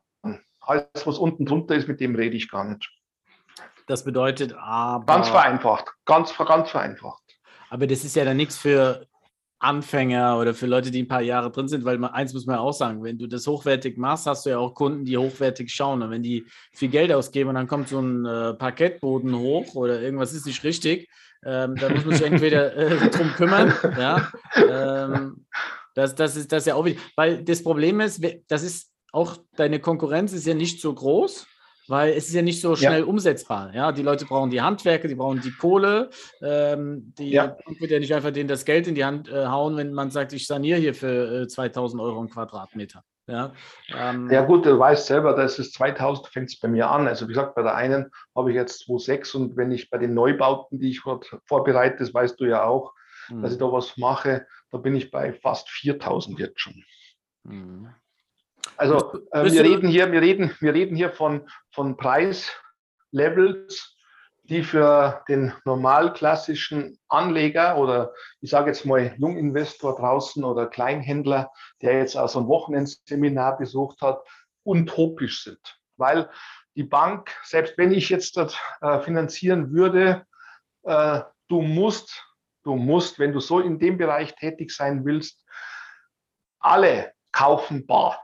Alles, 0.66 0.86
was 1.04 1.18
unten 1.18 1.46
drunter 1.46 1.74
ist, 1.74 1.88
mit 1.88 2.00
dem 2.00 2.14
rede 2.14 2.36
ich 2.36 2.50
gar 2.50 2.64
nicht. 2.64 2.90
Das 3.86 4.04
bedeutet 4.04 4.54
aber. 4.54 5.04
Ganz 5.06 5.28
vereinfacht, 5.28 5.92
ganz, 6.04 6.36
ganz 6.36 6.70
vereinfacht. 6.70 7.22
Aber 7.70 7.86
das 7.86 8.04
ist 8.04 8.16
ja 8.16 8.24
dann 8.24 8.36
nichts 8.36 8.56
für 8.56 9.06
Anfänger 9.58 10.38
oder 10.38 10.54
für 10.54 10.66
Leute, 10.66 10.90
die 10.90 11.02
ein 11.02 11.08
paar 11.08 11.22
Jahre 11.22 11.50
drin 11.50 11.68
sind, 11.68 11.84
weil 11.84 11.98
man, 11.98 12.10
eins 12.10 12.34
muss 12.34 12.46
man 12.46 12.56
ja 12.56 12.60
auch 12.60 12.72
sagen, 12.72 13.02
wenn 13.02 13.18
du 13.18 13.26
das 13.26 13.46
hochwertig 13.46 13.96
machst, 13.96 14.26
hast 14.26 14.46
du 14.46 14.50
ja 14.50 14.58
auch 14.58 14.74
Kunden, 14.74 15.04
die 15.04 15.16
hochwertig 15.16 15.72
schauen. 15.72 16.02
Und 16.02 16.10
wenn 16.10 16.22
die 16.22 16.44
viel 16.72 16.88
Geld 16.88 17.12
ausgeben 17.12 17.50
und 17.50 17.56
dann 17.56 17.66
kommt 17.66 17.88
so 17.88 18.00
ein 18.00 18.26
äh, 18.26 18.54
Parkettboden 18.54 19.34
hoch 19.36 19.74
oder 19.74 20.00
irgendwas 20.00 20.32
ist 20.32 20.46
nicht 20.46 20.62
richtig, 20.64 21.08
ähm, 21.44 21.74
da 21.76 21.88
muss 21.88 22.04
man 22.04 22.14
sich 22.14 22.26
entweder 22.26 22.76
äh, 22.76 23.10
drum 23.10 23.32
kümmern. 23.32 23.72
Ja? 23.98 24.30
Ähm, 24.54 25.46
das, 25.94 26.14
das, 26.14 26.36
ist, 26.36 26.52
das 26.52 26.62
ist 26.62 26.66
ja 26.66 26.74
auch 26.74 26.84
wichtig. 26.84 27.02
Weil 27.16 27.42
das 27.42 27.62
Problem 27.62 28.00
ist, 28.00 28.22
das 28.48 28.62
ist 28.62 28.93
auch 29.14 29.36
deine 29.56 29.78
Konkurrenz 29.78 30.32
ist 30.32 30.46
ja 30.46 30.54
nicht 30.54 30.80
so 30.80 30.92
groß, 30.92 31.46
weil 31.86 32.14
es 32.14 32.28
ist 32.28 32.34
ja 32.34 32.42
nicht 32.42 32.60
so 32.60 32.74
schnell 32.74 33.00
ja. 33.00 33.06
umsetzbar. 33.06 33.72
Ja, 33.72 33.92
die 33.92 34.02
Leute 34.02 34.24
brauchen 34.24 34.50
die 34.50 34.60
Handwerker, 34.60 35.06
die 35.06 35.14
brauchen 35.14 35.40
die 35.40 35.52
Kohle. 35.52 36.10
Ähm, 36.42 37.14
die 37.16 37.30
ja. 37.30 37.56
wird 37.78 37.90
ja 37.92 38.00
nicht 38.00 38.12
einfach 38.12 38.32
denen 38.32 38.48
das 38.48 38.64
Geld 38.64 38.88
in 38.88 38.94
die 38.94 39.04
Hand 39.04 39.28
äh, 39.28 39.46
hauen, 39.46 39.76
wenn 39.76 39.92
man 39.92 40.10
sagt, 40.10 40.32
ich 40.32 40.46
saniere 40.46 40.80
hier 40.80 40.94
für 40.94 41.42
äh, 41.42 41.48
2000 41.48 42.02
Euro 42.02 42.20
im 42.20 42.28
Quadratmeter. 42.28 43.04
Ja, 43.26 43.54
ähm, 43.96 44.28
ja 44.30 44.42
gut, 44.42 44.66
du 44.66 44.78
weißt 44.78 45.06
selber, 45.06 45.34
dass 45.34 45.58
es 45.58 45.72
2000 45.72 46.26
fängt 46.28 46.48
es 46.48 46.58
bei 46.58 46.68
mir 46.68 46.90
an. 46.90 47.06
Also 47.06 47.26
wie 47.26 47.32
gesagt, 47.32 47.54
bei 47.54 47.62
der 47.62 47.74
einen 47.74 48.10
habe 48.34 48.50
ich 48.50 48.56
jetzt 48.56 48.82
2,6 48.88 49.36
und 49.36 49.56
wenn 49.56 49.70
ich 49.70 49.88
bei 49.88 49.98
den 49.98 50.12
Neubauten, 50.12 50.80
die 50.80 50.90
ich 50.90 51.00
vorbereite, 51.46 51.98
das 52.00 52.12
weißt 52.12 52.38
du 52.40 52.46
ja 52.46 52.64
auch, 52.64 52.92
mhm. 53.30 53.42
dass 53.42 53.52
ich 53.52 53.58
da 53.58 53.70
was 53.72 53.96
mache, 53.96 54.46
da 54.70 54.78
bin 54.78 54.94
ich 54.96 55.10
bei 55.10 55.32
fast 55.32 55.70
4000 55.70 56.38
jetzt 56.38 56.60
schon. 56.60 56.84
Mhm. 57.44 57.94
Also 58.76 59.22
äh, 59.32 59.44
wir 59.44 59.62
reden 59.62 59.88
hier, 59.88 60.12
wir 60.12 60.20
reden, 60.20 60.54
wir 60.60 60.74
reden 60.74 60.96
hier 60.96 61.10
von, 61.10 61.48
von 61.72 61.96
Preislevels, 61.96 63.96
die 64.44 64.62
für 64.62 65.22
den 65.28 65.52
normal 65.64 66.12
klassischen 66.12 66.98
Anleger 67.08 67.78
oder 67.78 68.12
ich 68.40 68.50
sage 68.50 68.68
jetzt 68.68 68.84
mal 68.84 69.14
Junginvestor 69.18 69.96
draußen 69.96 70.44
oder 70.44 70.66
Kleinhändler, 70.66 71.50
der 71.80 71.98
jetzt 71.98 72.16
auch 72.16 72.28
so 72.28 72.40
ein 72.40 72.48
Wochenendseminar 72.48 73.56
besucht 73.56 74.02
hat, 74.02 74.22
utopisch 74.64 75.44
sind. 75.44 75.78
Weil 75.96 76.28
die 76.76 76.82
Bank, 76.82 77.30
selbst 77.44 77.78
wenn 77.78 77.92
ich 77.92 78.08
jetzt 78.08 78.36
das 78.36 78.56
äh, 78.80 79.00
finanzieren 79.00 79.72
würde, 79.72 80.26
äh, 80.82 81.20
du 81.48 81.62
musst, 81.62 82.22
du 82.64 82.74
musst, 82.74 83.18
wenn 83.18 83.32
du 83.32 83.40
so 83.40 83.60
in 83.60 83.78
dem 83.78 83.96
Bereich 83.96 84.34
tätig 84.34 84.72
sein 84.72 85.04
willst, 85.04 85.44
alle 86.58 87.12
kaufen 87.32 87.86
bar. 87.86 88.23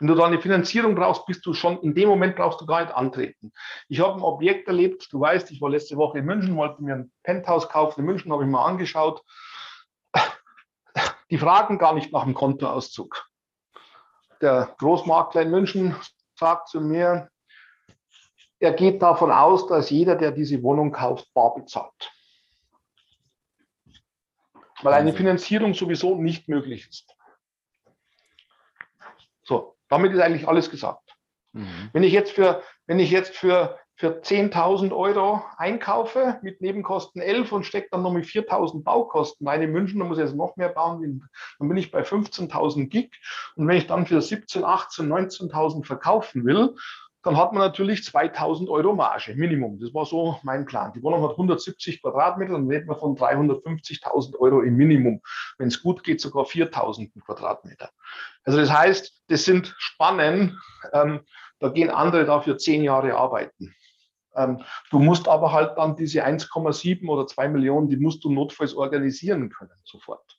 Wenn 0.00 0.06
du 0.06 0.14
da 0.14 0.24
eine 0.24 0.40
Finanzierung 0.40 0.94
brauchst, 0.94 1.26
bist 1.26 1.44
du 1.44 1.52
schon, 1.52 1.78
in 1.82 1.94
dem 1.94 2.08
Moment 2.08 2.34
brauchst 2.34 2.58
du 2.58 2.64
gar 2.64 2.80
nicht 2.80 2.94
antreten. 2.94 3.52
Ich 3.86 4.00
habe 4.00 4.14
ein 4.14 4.22
Objekt 4.22 4.66
erlebt, 4.66 5.12
du 5.12 5.20
weißt, 5.20 5.50
ich 5.50 5.60
war 5.60 5.68
letzte 5.68 5.96
Woche 5.96 6.18
in 6.18 6.24
München, 6.24 6.56
wollte 6.56 6.82
mir 6.82 6.94
ein 6.94 7.12
Penthouse 7.22 7.68
kaufen. 7.68 8.00
In 8.00 8.06
München 8.06 8.32
habe 8.32 8.42
ich 8.42 8.50
mal 8.50 8.64
angeschaut. 8.64 9.22
Die 11.30 11.36
fragen 11.36 11.78
gar 11.78 11.92
nicht 11.92 12.12
nach 12.12 12.24
dem 12.24 12.32
Kontoauszug. 12.32 13.28
Der 14.40 14.74
Großmakler 14.78 15.42
in 15.42 15.50
München 15.50 15.94
sagt 16.34 16.68
zu 16.68 16.80
mir, 16.80 17.30
er 18.58 18.72
geht 18.72 19.02
davon 19.02 19.30
aus, 19.30 19.66
dass 19.66 19.90
jeder, 19.90 20.16
der 20.16 20.32
diese 20.32 20.62
Wohnung 20.62 20.92
kauft, 20.92 21.32
bar 21.34 21.54
bezahlt. 21.54 22.10
Weil 24.80 24.94
eine 24.94 25.12
Finanzierung 25.12 25.74
sowieso 25.74 26.16
nicht 26.16 26.48
möglich 26.48 26.88
ist. 26.88 27.14
So, 29.42 29.76
damit 29.90 30.12
ist 30.12 30.20
eigentlich 30.20 30.48
alles 30.48 30.70
gesagt. 30.70 31.14
Mhm. 31.52 31.90
Wenn 31.92 32.02
ich 32.02 32.12
jetzt 32.12 32.32
für, 32.32 32.62
wenn 32.86 32.98
ich 32.98 33.10
jetzt 33.10 33.36
für, 33.36 33.78
für 33.96 34.20
10.000 34.22 34.96
Euro 34.96 35.42
einkaufe 35.56 36.38
mit 36.42 36.60
Nebenkosten 36.60 37.20
11 37.20 37.52
und 37.52 37.66
stecke 37.66 37.88
dann 37.90 38.02
noch 38.02 38.12
mit 38.12 38.24
4.000 38.24 38.82
Baukosten 38.82 39.46
rein 39.46 39.62
in 39.62 39.72
München, 39.72 39.98
dann 39.98 40.08
muss 40.08 40.18
ich 40.18 40.24
jetzt 40.24 40.36
noch 40.36 40.56
mehr 40.56 40.70
bauen, 40.70 41.28
dann 41.58 41.68
bin 41.68 41.76
ich 41.76 41.90
bei 41.90 42.02
15.000 42.02 42.88
Gig. 42.88 43.12
Und 43.56 43.68
wenn 43.68 43.76
ich 43.76 43.88
dann 43.88 44.06
für 44.06 44.22
17, 44.22 44.64
18, 44.64 45.06
19.000 45.06 45.84
verkaufen 45.84 46.46
will, 46.46 46.74
dann 47.22 47.36
hat 47.36 47.52
man 47.52 47.60
natürlich 47.60 48.02
2000 48.04 48.70
Euro 48.70 48.94
Marge, 48.94 49.34
Minimum. 49.34 49.78
Das 49.78 49.92
war 49.92 50.06
so 50.06 50.38
mein 50.42 50.64
Plan. 50.64 50.92
Die 50.94 51.02
Wohnung 51.02 51.22
hat 51.22 51.32
170 51.32 52.00
Quadratmeter, 52.00 52.52
dann 52.52 52.68
reden 52.68 52.88
wir 52.88 52.96
von 52.96 53.14
350.000 53.16 54.38
Euro 54.38 54.62
im 54.62 54.76
Minimum. 54.76 55.20
Wenn 55.58 55.68
es 55.68 55.82
gut 55.82 56.02
geht, 56.02 56.20
sogar 56.20 56.46
4000 56.46 57.12
Quadratmeter. 57.24 57.90
Also 58.44 58.58
das 58.58 58.72
heißt, 58.72 59.22
das 59.28 59.44
sind 59.44 59.74
Spannen, 59.78 60.58
ähm, 60.92 61.20
da 61.58 61.68
gehen 61.68 61.90
andere 61.90 62.24
dafür 62.24 62.56
zehn 62.56 62.82
Jahre 62.82 63.14
arbeiten. 63.14 63.74
Ähm, 64.34 64.62
du 64.90 64.98
musst 64.98 65.28
aber 65.28 65.52
halt 65.52 65.76
dann 65.76 65.96
diese 65.96 66.24
1,7 66.24 67.06
oder 67.06 67.26
2 67.26 67.48
Millionen, 67.48 67.88
die 67.88 67.96
musst 67.96 68.24
du 68.24 68.30
notfalls 68.30 68.74
organisieren 68.74 69.50
können, 69.50 69.78
sofort. 69.84 70.38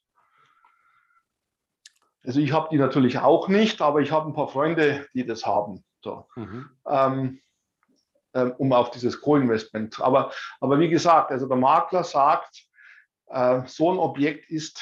Also 2.24 2.40
ich 2.40 2.54
habe 2.54 2.70
die 2.72 2.78
natürlich 2.78 3.20
auch 3.20 3.48
nicht, 3.48 3.82
aber 3.82 4.02
ich 4.02 4.12
habe 4.12 4.30
ein 4.30 4.34
paar 4.34 4.48
Freunde, 4.48 5.08
die 5.14 5.26
das 5.26 5.46
haben. 5.46 5.84
So. 6.04 6.28
Mhm. 6.36 6.70
Ähm, 6.88 7.42
ähm, 8.34 8.54
um 8.58 8.72
auf 8.72 8.92
dieses 8.92 9.20
Co-Investment. 9.20 10.00
Aber, 10.00 10.32
aber 10.62 10.80
wie 10.80 10.90
gesagt, 10.90 11.32
also 11.32 11.48
der 11.48 11.58
Makler 11.58 12.04
sagt, 12.04 12.64
äh, 13.28 13.62
so 13.66 13.92
ein 13.92 13.98
Objekt 13.98 14.50
ist 14.50 14.82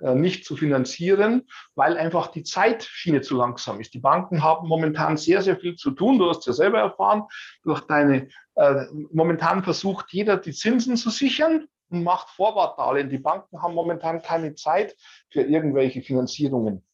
äh, 0.00 0.14
nicht 0.14 0.44
zu 0.44 0.56
finanzieren, 0.56 1.48
weil 1.74 1.96
einfach 1.96 2.28
die 2.28 2.44
Zeitschiene 2.44 3.20
zu 3.20 3.36
langsam 3.36 3.80
ist. 3.80 3.94
Die 3.94 3.98
Banken 3.98 4.44
haben 4.44 4.68
momentan 4.68 5.16
sehr, 5.16 5.42
sehr 5.42 5.56
viel 5.56 5.74
zu 5.74 5.90
tun. 5.90 6.18
Du 6.18 6.28
hast 6.28 6.46
ja 6.46 6.52
selber 6.52 6.78
erfahren, 6.78 7.24
durch 7.64 7.80
deine, 7.80 8.28
äh, 8.54 8.84
momentan 9.12 9.64
versucht 9.64 10.12
jeder 10.12 10.36
die 10.36 10.52
Zinsen 10.52 10.96
zu 10.96 11.10
sichern 11.10 11.66
und 11.90 12.04
macht 12.04 12.30
Vorwartdarlehen. 12.30 13.10
Die 13.10 13.18
Banken 13.18 13.60
haben 13.60 13.74
momentan 13.74 14.22
keine 14.22 14.54
Zeit 14.54 14.96
für 15.30 15.42
irgendwelche 15.42 16.02
Finanzierungen. 16.02 16.84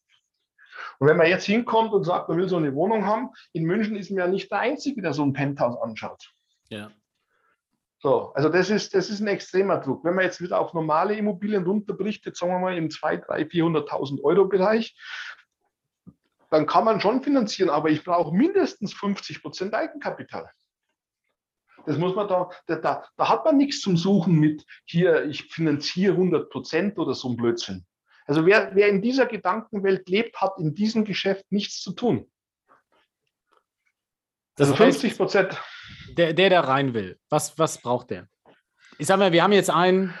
Und 0.99 1.07
wenn 1.07 1.17
man 1.17 1.27
jetzt 1.27 1.45
hinkommt 1.45 1.93
und 1.93 2.03
sagt, 2.03 2.29
man 2.29 2.37
will 2.37 2.49
so 2.49 2.57
eine 2.57 2.73
Wohnung 2.73 3.05
haben, 3.05 3.29
in 3.53 3.63
München 3.63 3.95
ist 3.95 4.11
man 4.11 4.19
ja 4.19 4.27
nicht 4.27 4.51
der 4.51 4.59
Einzige, 4.59 5.01
der 5.01 5.13
so 5.13 5.23
ein 5.23 5.33
Penthouse 5.33 5.77
anschaut. 5.81 6.31
Ja. 6.69 6.91
So, 7.99 8.31
also 8.33 8.49
das 8.49 8.69
ist, 8.69 8.93
das 8.93 9.09
ist 9.09 9.19
ein 9.19 9.27
extremer 9.27 9.79
Druck. 9.79 10.03
Wenn 10.03 10.15
man 10.15 10.25
jetzt 10.25 10.41
wieder 10.41 10.59
auf 10.59 10.73
normale 10.73 11.15
Immobilien 11.15 11.63
runterbricht, 11.63 12.25
jetzt 12.25 12.39
sagen 12.39 12.51
wir 12.51 12.59
mal 12.59 12.77
im 12.77 12.89
200.000, 12.89 13.25
300.000, 13.25 13.89
400.000 13.89 14.23
Euro 14.23 14.45
Bereich, 14.45 14.95
dann 16.51 16.67
kann 16.67 16.85
man 16.85 17.01
schon 17.01 17.23
finanzieren, 17.23 17.69
aber 17.69 17.89
ich 17.89 18.03
brauche 18.03 18.35
mindestens 18.35 18.93
50 18.93 19.41
Prozent 19.41 19.73
Eigenkapital. 19.73 20.49
Das 21.85 21.97
muss 21.97 22.15
man 22.15 22.27
da, 22.27 22.49
da, 22.67 22.75
da, 23.15 23.29
hat 23.29 23.45
man 23.45 23.57
nichts 23.57 23.81
zum 23.81 23.97
Suchen 23.97 24.39
mit 24.39 24.65
hier, 24.85 25.25
ich 25.25 25.45
finanziere 25.45 26.13
100 26.13 26.49
Prozent 26.49 26.97
oder 26.97 27.13
so 27.13 27.29
ein 27.29 27.37
Blödsinn. 27.37 27.85
Also 28.25 28.45
wer, 28.45 28.75
wer 28.75 28.89
in 28.89 29.01
dieser 29.01 29.27
Gedankenwelt 29.27 30.09
lebt, 30.09 30.41
hat 30.41 30.57
in 30.57 30.73
diesem 30.73 31.05
Geschäft 31.05 31.45
nichts 31.51 31.81
zu 31.81 31.93
tun. 31.93 32.29
Das 34.55 34.71
also 34.71 34.83
50 34.83 35.17
Prozent. 35.17 35.61
Der, 36.17 36.33
der 36.33 36.49
da 36.49 36.61
rein 36.61 36.93
will, 36.93 37.19
was, 37.29 37.57
was 37.59 37.81
braucht 37.81 38.09
der? 38.09 38.27
Ich 38.97 39.07
sag 39.07 39.19
mal, 39.19 39.31
wir 39.31 39.43
haben 39.43 39.51
jetzt 39.51 39.69
einen, 39.69 40.13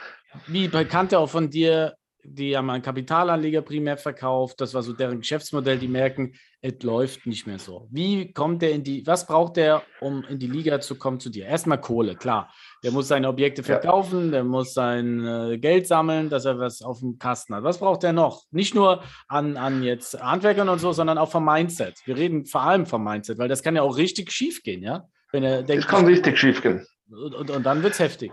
wie 0.47 0.67
Bekannte 0.67 1.17
auch 1.19 1.29
von 1.29 1.49
dir, 1.49 1.95
die 2.27 2.57
haben 2.57 2.69
einen 2.69 2.83
Kapitalanleger 2.83 3.61
primär 3.61 3.97
verkauft. 3.97 4.59
Das 4.59 4.73
war 4.73 4.81
so 4.81 4.93
deren 4.93 5.19
Geschäftsmodell. 5.19 5.77
Die 5.77 5.87
merken, 5.87 6.33
es 6.61 6.81
läuft 6.81 7.25
nicht 7.27 7.45
mehr 7.45 7.59
so. 7.59 7.87
Wie 7.91 8.33
kommt 8.33 8.61
der 8.61 8.71
in 8.71 8.83
die, 8.83 9.05
was 9.05 9.27
braucht 9.27 9.57
der, 9.57 9.83
um 10.01 10.23
in 10.23 10.39
die 10.39 10.47
Liga 10.47 10.79
zu 10.79 10.95
kommen 10.95 11.19
zu 11.19 11.29
dir? 11.29 11.45
Erstmal 11.45 11.79
Kohle, 11.79 12.15
klar. 12.15 12.51
Der 12.83 12.91
muss 12.91 13.07
seine 13.07 13.29
Objekte 13.29 13.63
verkaufen, 13.63 14.31
der 14.31 14.43
muss 14.43 14.73
sein 14.73 15.25
äh, 15.25 15.57
Geld 15.57 15.87
sammeln, 15.87 16.29
dass 16.29 16.45
er 16.45 16.59
was 16.59 16.81
auf 16.81 16.99
dem 16.99 17.17
Kasten 17.19 17.55
hat. 17.55 17.63
Was 17.63 17.79
braucht 17.79 18.03
der 18.03 18.13
noch? 18.13 18.43
Nicht 18.51 18.73
nur 18.73 19.03
an, 19.27 19.57
an 19.57 19.83
jetzt 19.83 20.19
Handwerkern 20.19 20.69
und 20.69 20.79
so, 20.79 20.91
sondern 20.91 21.17
auch 21.17 21.31
vom 21.31 21.45
Mindset. 21.45 22.01
Wir 22.05 22.17
reden 22.17 22.45
vor 22.45 22.61
allem 22.61 22.85
vom 22.85 23.03
Mindset, 23.03 23.37
weil 23.37 23.49
das 23.49 23.61
kann 23.61 23.75
ja 23.75 23.83
auch 23.83 23.97
richtig 23.97 24.31
schief 24.31 24.63
gehen, 24.63 24.81
ja? 24.81 25.07
Wenn 25.31 25.43
er 25.43 25.63
denkt, 25.63 25.83
das 25.83 25.91
kann 25.91 26.05
richtig 26.05 26.37
schief 26.37 26.61
gehen. 26.61 26.85
Und, 27.09 27.35
und, 27.35 27.49
und 27.51 27.63
dann 27.65 27.83
wird 27.83 27.93
es 27.93 27.99
heftig 27.99 28.31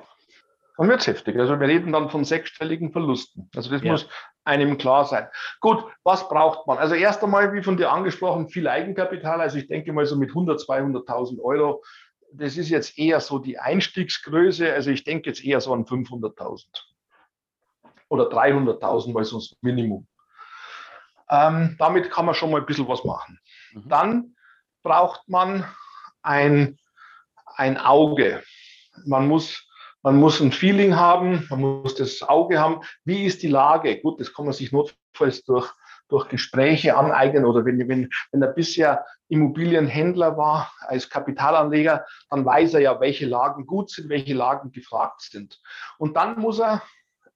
dann 0.77 0.89
wird 0.89 1.01
es 1.01 1.07
heftig. 1.07 1.39
Also 1.39 1.59
wir 1.59 1.69
reden 1.69 1.93
dann 1.93 2.11
von 2.11 2.25
sechsstelligen 2.25 2.93
Verlusten. 2.93 3.51
Also 3.55 3.71
das 3.71 3.83
ja. 3.83 3.93
muss 3.93 4.09
einem 4.45 4.79
klar 4.79 5.05
sein. 5.05 5.29
Gut, 5.61 5.85
was 6.03 6.29
braucht 6.29 6.67
man? 6.67 6.79
Also 6.79 6.95
erst 6.95 7.23
einmal, 7.23 7.53
wie 7.53 7.63
von 7.63 7.77
dir 7.77 7.93
angesprochen, 7.93 8.49
viel 8.49 8.67
Eigenkapital. 8.67 9.41
Also 9.41 9.59
ich 9.59 9.69
denke 9.69 9.93
mal 9.93 10.07
so 10.07 10.17
mit 10.17 10.31
100, 10.31 10.61
200.000 10.61 11.41
Euro. 11.43 11.85
Das 12.33 12.57
ist 12.57 12.71
jetzt 12.71 12.99
eher 12.99 13.21
so 13.21 13.39
die 13.39 13.59
Einstiegsgröße. 13.59 14.73
Also 14.73 14.91
ich 14.91 15.05
denke 15.05 15.29
jetzt 15.29 15.45
eher 15.45 15.61
so 15.61 15.73
an 15.75 15.85
500.000 15.85 16.65
oder 18.09 18.29
300.000 18.29 19.15
weil 19.15 19.25
sonst 19.25 19.57
Minimum. 19.63 20.07
Ähm, 21.31 21.77
damit 21.79 22.11
kann 22.11 22.27
man 22.27 22.35
schon 22.35 22.51
mal 22.51 22.61
ein 22.61 22.67
bisschen 22.67 22.89
was 22.89 23.05
machen. 23.05 23.39
Mhm. 23.73 23.89
Dann 23.89 24.37
braucht 24.83 25.29
man 25.29 25.65
ein, 26.23 26.79
ein 27.57 27.79
Auge. 27.79 28.43
Man 29.07 29.29
muss 29.29 29.67
man 30.03 30.17
muss 30.17 30.41
ein 30.41 30.53
Feeling 30.53 30.97
haben, 30.97 31.47
man 31.49 31.61
muss 31.61 31.95
das 31.95 32.23
Auge 32.23 32.59
haben. 32.59 32.81
Wie 33.05 33.25
ist 33.25 33.43
die 33.43 33.49
Lage? 33.49 34.01
Gut, 34.01 34.21
das 34.21 34.35
kann 34.35 34.45
man 34.45 34.55
sich 34.55 34.73
notfalls 34.73 35.45
durch, 35.45 35.73
durch 36.09 36.29
Gespräche 36.29 36.97
aneignen 36.97 37.45
oder 37.45 37.65
wenn, 37.65 37.89
wenn, 37.89 38.11
wenn 38.33 38.43
er 38.43 38.49
bisher 38.49 39.07
Immobilienhändler 39.29 40.37
war 40.37 40.73
als 40.81 41.09
Kapitalanleger, 41.09 42.05
dann 42.29 42.45
weiß 42.45 42.75
er 42.75 42.81
ja, 42.81 43.01
welche 43.01 43.27
Lagen 43.27 43.65
gut 43.67 43.91
sind, 43.91 44.09
welche 44.09 44.35
Lagen 44.35 44.73
gefragt 44.73 45.23
sind. 45.23 45.61
Und 45.99 46.17
dann 46.17 46.39
muss 46.39 46.61
er 46.61 46.83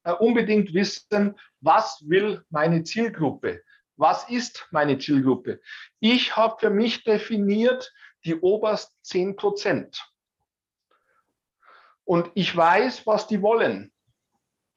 äh, 0.03 0.11
unbedingt 0.11 0.73
wissen, 0.73 1.35
was 1.61 2.03
will 2.07 2.43
meine 2.49 2.83
Zielgruppe? 2.83 3.63
Was 3.95 4.29
ist 4.29 4.67
meine 4.71 4.99
Zielgruppe? 4.99 5.59
Ich 5.99 6.35
habe 6.35 6.57
für 6.59 6.69
mich 6.69 7.03
definiert 7.03 7.91
die 8.25 8.35
obersten 8.35 8.93
10 9.01 9.35
Prozent. 9.37 10.07
Und 12.07 12.31
ich 12.35 12.55
weiß, 12.55 13.05
was 13.05 13.27
die 13.27 13.41
wollen. 13.41 13.91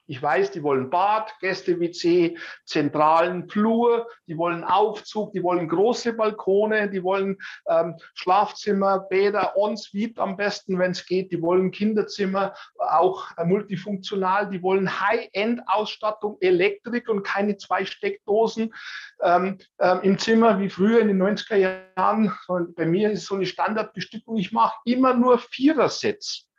Ich 0.05 0.21
weiß, 0.21 0.51
die 0.51 0.63
wollen 0.63 0.89
Bad, 0.89 1.33
Gäste-WC, 1.39 2.37
zentralen 2.65 3.47
Flur, 3.47 4.09
die 4.27 4.37
wollen 4.37 4.65
Aufzug, 4.65 5.31
die 5.31 5.41
wollen 5.41 5.69
große 5.69 6.11
Balkone, 6.11 6.89
die 6.89 7.01
wollen 7.01 7.37
ähm, 7.69 7.95
Schlafzimmer, 8.15 8.99
Bäder, 8.99 9.53
Ensuite 9.55 10.21
am 10.21 10.35
besten, 10.35 10.77
wenn 10.77 10.91
es 10.91 11.05
geht, 11.05 11.31
die 11.31 11.41
wollen 11.41 11.71
Kinderzimmer, 11.71 12.53
auch 12.77 13.25
äh, 13.37 13.45
multifunktional, 13.45 14.49
die 14.49 14.61
wollen 14.61 14.99
High-End-Ausstattung, 14.99 16.35
Elektrik 16.41 17.07
und 17.07 17.23
keine 17.23 17.55
zwei 17.55 17.85
Steckdosen 17.85 18.73
ähm, 19.21 19.57
ähm, 19.79 19.99
im 20.03 20.17
Zimmer 20.19 20.59
wie 20.59 20.69
früher 20.69 20.99
in 20.99 21.07
den 21.07 21.23
90er 21.23 21.85
Jahren. 21.95 22.37
Bei 22.75 22.85
mir 22.85 23.11
ist 23.11 23.27
so 23.27 23.35
eine 23.35 23.45
Standardbestückung, 23.45 24.35
ich 24.35 24.51
mache 24.51 24.75
immer 24.83 25.13
nur 25.13 25.39
Vierersets 25.39 26.50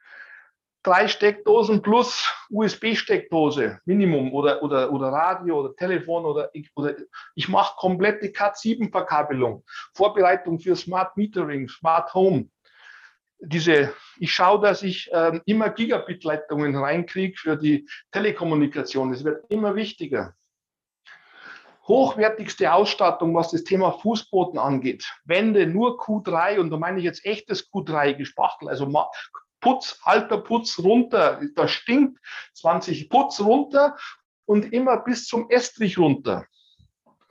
drei 0.82 1.08
Steckdosen 1.08 1.82
plus 1.82 2.28
USB-Steckdose, 2.50 3.80
Minimum, 3.84 4.32
oder, 4.32 4.62
oder, 4.62 4.92
oder 4.92 5.08
Radio 5.08 5.60
oder 5.60 5.76
Telefon 5.76 6.24
oder 6.24 6.50
ich, 6.52 6.70
oder 6.74 6.96
ich 7.34 7.48
mache 7.48 7.76
komplette 7.76 8.26
Cat7-Verkabelung, 8.26 9.64
Vorbereitung 9.94 10.58
für 10.58 10.76
Smart 10.76 11.16
Metering, 11.16 11.68
Smart 11.68 12.12
Home. 12.14 12.48
diese, 13.38 13.92
ich 14.18 14.32
schaue, 14.32 14.60
dass 14.60 14.82
ich 14.82 15.12
äh, 15.12 15.40
immer 15.46 15.70
Gigabit-Leitungen 15.70 16.76
reinkriege 16.76 17.36
für 17.36 17.56
die 17.56 17.88
Telekommunikation. 18.12 19.12
Es 19.12 19.24
wird 19.24 19.44
immer 19.50 19.74
wichtiger. 19.74 20.34
Hochwertigste 21.88 22.72
Ausstattung, 22.72 23.34
was 23.34 23.50
das 23.50 23.64
Thema 23.64 23.90
Fußboden 23.90 24.58
angeht. 24.58 25.04
Wände 25.24 25.66
nur 25.66 26.00
Q3 26.00 26.60
und 26.60 26.70
da 26.70 26.76
meine 26.76 26.98
ich 26.98 27.04
jetzt 27.04 27.24
echtes 27.26 27.68
Q3 27.72 28.14
gespachtel, 28.14 28.68
also 28.68 28.86
Putz, 29.62 29.98
alter 30.02 30.38
Putz 30.38 30.78
runter, 30.78 31.40
da 31.54 31.68
stinkt 31.68 32.18
20 32.54 33.08
Putz 33.08 33.40
runter 33.40 33.96
und 34.44 34.72
immer 34.72 34.98
bis 34.98 35.26
zum 35.26 35.48
Estrich 35.48 35.96
runter. 35.96 36.44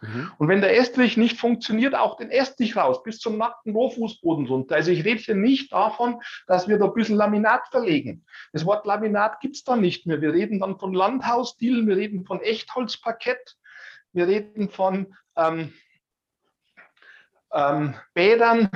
Mhm. 0.01 0.31
Und 0.37 0.47
wenn 0.47 0.61
der 0.61 0.75
Estrich 0.77 1.17
nicht 1.17 1.37
funktioniert, 1.39 1.93
auch 1.93 2.17
den 2.17 2.31
Estrich 2.31 2.75
raus, 2.75 3.03
bis 3.03 3.19
zum 3.19 3.37
nackten 3.37 3.73
Rohfußboden 3.73 4.47
runter. 4.47 4.75
Also 4.75 4.91
ich 4.91 5.03
rede 5.03 5.21
hier 5.21 5.35
nicht 5.35 5.71
davon, 5.71 6.21
dass 6.47 6.67
wir 6.67 6.79
da 6.79 6.85
ein 6.85 6.93
bisschen 6.93 7.17
Laminat 7.17 7.67
verlegen. 7.69 8.25
Das 8.51 8.65
Wort 8.65 8.85
Laminat 8.85 9.39
gibt 9.41 9.57
es 9.57 9.63
da 9.63 9.75
nicht 9.75 10.07
mehr. 10.07 10.21
Wir 10.21 10.33
reden 10.33 10.59
dann 10.59 10.79
von 10.79 10.93
Landhausdielen, 10.93 11.87
wir 11.87 11.97
reden 11.97 12.25
von 12.25 12.41
Echtholzparkett, 12.41 13.57
wir 14.13 14.27
reden 14.27 14.69
von 14.69 15.15
ähm, 15.35 15.73
ähm, 17.53 17.93
Bädern, 18.13 18.69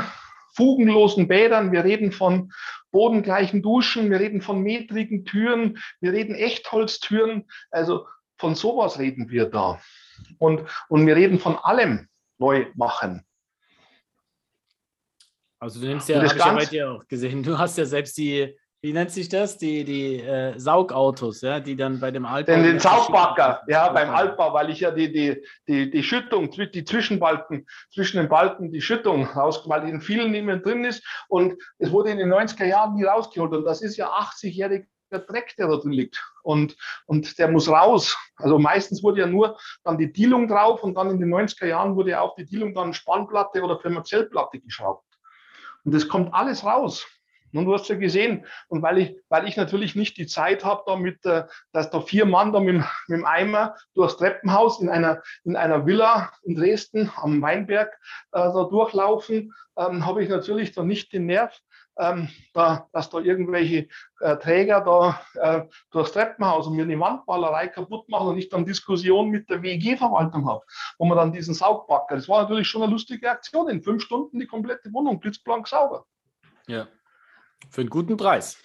fugenlosen 0.55 1.27
Bädern, 1.27 1.71
wir 1.71 1.83
reden 1.83 2.11
von 2.11 2.51
bodengleichen 2.91 3.61
Duschen, 3.61 4.09
wir 4.09 4.19
reden 4.19 4.41
von 4.41 4.61
metrigen 4.61 5.25
Türen, 5.25 5.77
wir 5.99 6.13
reden 6.13 6.35
Echtholztüren. 6.35 7.47
Also 7.71 8.07
von 8.37 8.55
sowas 8.55 8.99
reden 8.99 9.29
wir 9.29 9.45
da. 9.45 9.81
Und, 10.39 10.61
und 10.89 11.05
wir 11.05 11.15
reden 11.15 11.39
von 11.39 11.57
allem 11.57 12.07
neu 12.37 12.67
machen. 12.75 13.25
Also 15.59 15.79
du 15.79 15.87
nimmst 15.87 16.09
ja, 16.09 16.17
habe 16.17 16.27
ich 16.27 16.33
ja 16.35 16.53
bei 16.53 16.65
dir 16.65 16.91
auch 16.91 17.07
gesehen, 17.07 17.41
du 17.43 17.57
hast 17.57 17.77
ja 17.77 17.85
selbst 17.85 18.17
die, 18.17 18.55
wie 18.85 18.93
nennt 18.93 19.09
sich 19.09 19.29
das, 19.29 19.57
die, 19.57 19.83
die 19.83 20.19
äh, 20.19 20.59
Saugautos, 20.59 21.41
ja, 21.41 21.59
die 21.59 21.75
dann 21.75 21.99
bei 21.99 22.11
dem 22.11 22.23
Altbau... 22.23 22.53
Den, 22.53 22.63
den 22.63 22.79
Saugbagger, 22.79 23.63
ja, 23.67 23.89
beim 23.89 24.11
Altbau, 24.11 24.53
weil 24.53 24.69
ich 24.69 24.81
ja 24.81 24.91
die, 24.91 25.11
die, 25.11 25.43
die, 25.67 25.89
die 25.89 26.03
Schüttung, 26.03 26.51
die 26.51 26.85
Zwischenbalken, 26.85 27.65
zwischen 27.91 28.17
den 28.17 28.29
Balken 28.29 28.71
die 28.71 28.81
Schüttung 28.81 29.25
raus, 29.25 29.63
weil 29.65 29.89
in 29.89 30.01
vielen 30.01 30.29
nicht 30.29 30.45
mehr 30.45 30.57
drin 30.57 30.85
ist 30.85 31.03
und 31.29 31.55
es 31.79 31.91
wurde 31.91 32.11
in 32.11 32.19
den 32.19 32.31
90er 32.31 32.65
Jahren 32.65 32.93
nie 32.93 33.05
rausgeholt 33.05 33.53
und 33.53 33.65
das 33.65 33.81
ist 33.81 33.97
ja 33.97 34.07
80-jährig 34.11 34.85
der 35.09 35.21
Dreck, 35.21 35.55
der 35.57 35.67
da 35.67 35.77
drin 35.77 35.91
liegt. 35.91 36.23
Und, 36.43 36.77
und 37.07 37.39
der 37.39 37.47
muss 37.47 37.67
raus. 37.67 38.15
Also 38.35 38.59
meistens 38.59 39.01
wurde 39.01 39.21
ja 39.21 39.25
nur 39.25 39.57
dann 39.83 39.97
die 39.97 40.13
Dielung 40.13 40.47
drauf 40.47 40.83
und 40.83 40.93
dann 40.93 41.09
in 41.09 41.19
den 41.19 41.33
90er 41.33 41.65
Jahren 41.65 41.95
wurde 41.95 42.11
ja 42.11 42.21
auch 42.21 42.35
die 42.35 42.45
Dielung 42.45 42.75
dann 42.75 42.93
Spannplatte 42.93 43.63
oder 43.63 43.79
Firmazellplatte 43.79 44.59
geschraubt. 44.59 45.07
Und 45.85 45.95
das 45.95 46.07
kommt 46.07 46.31
alles 46.35 46.63
raus. 46.63 47.07
Und 47.55 47.65
du 47.65 47.73
hast 47.73 47.87
ja 47.87 47.95
gesehen, 47.95 48.45
und 48.67 48.81
weil 48.81 48.97
ich, 48.97 49.17
weil 49.29 49.47
ich 49.47 49.57
natürlich 49.57 49.95
nicht 49.95 50.17
die 50.17 50.27
Zeit 50.27 50.65
habe, 50.65 50.83
da 50.85 50.95
mit, 50.95 51.25
äh, 51.25 51.45
dass 51.71 51.89
da 51.89 52.01
vier 52.01 52.25
Mann 52.25 52.51
da 52.53 52.59
mit, 52.59 52.75
mit 53.07 53.19
dem 53.19 53.25
Eimer 53.25 53.75
durchs 53.93 54.17
Treppenhaus 54.17 54.81
in 54.81 54.89
einer, 54.89 55.21
in 55.43 55.55
einer 55.55 55.85
Villa 55.85 56.31
in 56.43 56.55
Dresden 56.55 57.11
am 57.15 57.41
Weinberg 57.41 57.91
äh, 58.31 58.39
da 58.39 58.63
durchlaufen, 58.63 59.53
ähm, 59.77 60.05
habe 60.05 60.23
ich 60.23 60.29
natürlich 60.29 60.73
da 60.73 60.83
nicht 60.83 61.13
den 61.13 61.25
Nerv, 61.25 61.57
ähm, 61.97 62.27
da, 62.53 62.87
dass 62.91 63.09
da 63.09 63.19
irgendwelche 63.19 63.87
äh, 64.19 64.35
Träger 64.37 64.81
da 64.81 65.21
äh, 65.35 65.65
durchs 65.91 66.11
Treppenhaus 66.11 66.67
und 66.67 66.75
mir 66.75 66.85
die 66.85 66.99
Wandballerei 66.99 67.67
kaputt 67.67 68.09
machen 68.09 68.27
und 68.27 68.37
ich 68.37 68.49
dann 68.49 68.65
Diskussion 68.65 69.29
mit 69.29 69.49
der 69.49 69.61
WEG-Verwaltung 69.61 70.47
habe, 70.47 70.63
wo 70.97 71.05
man 71.05 71.17
dann 71.17 71.31
diesen 71.31 71.53
Saugbacker, 71.53 72.15
das 72.15 72.27
war 72.27 72.43
natürlich 72.43 72.67
schon 72.67 72.83
eine 72.83 72.91
lustige 72.91 73.29
Aktion, 73.29 73.69
in 73.69 73.81
fünf 73.81 74.03
Stunden 74.03 74.39
die 74.39 74.47
komplette 74.47 74.91
Wohnung 74.91 75.19
blitzblank 75.19 75.67
sauber. 75.67 76.05
Ja, 76.67 76.87
für 77.69 77.81
einen 77.81 77.89
guten 77.89 78.17
Preis. 78.17 78.57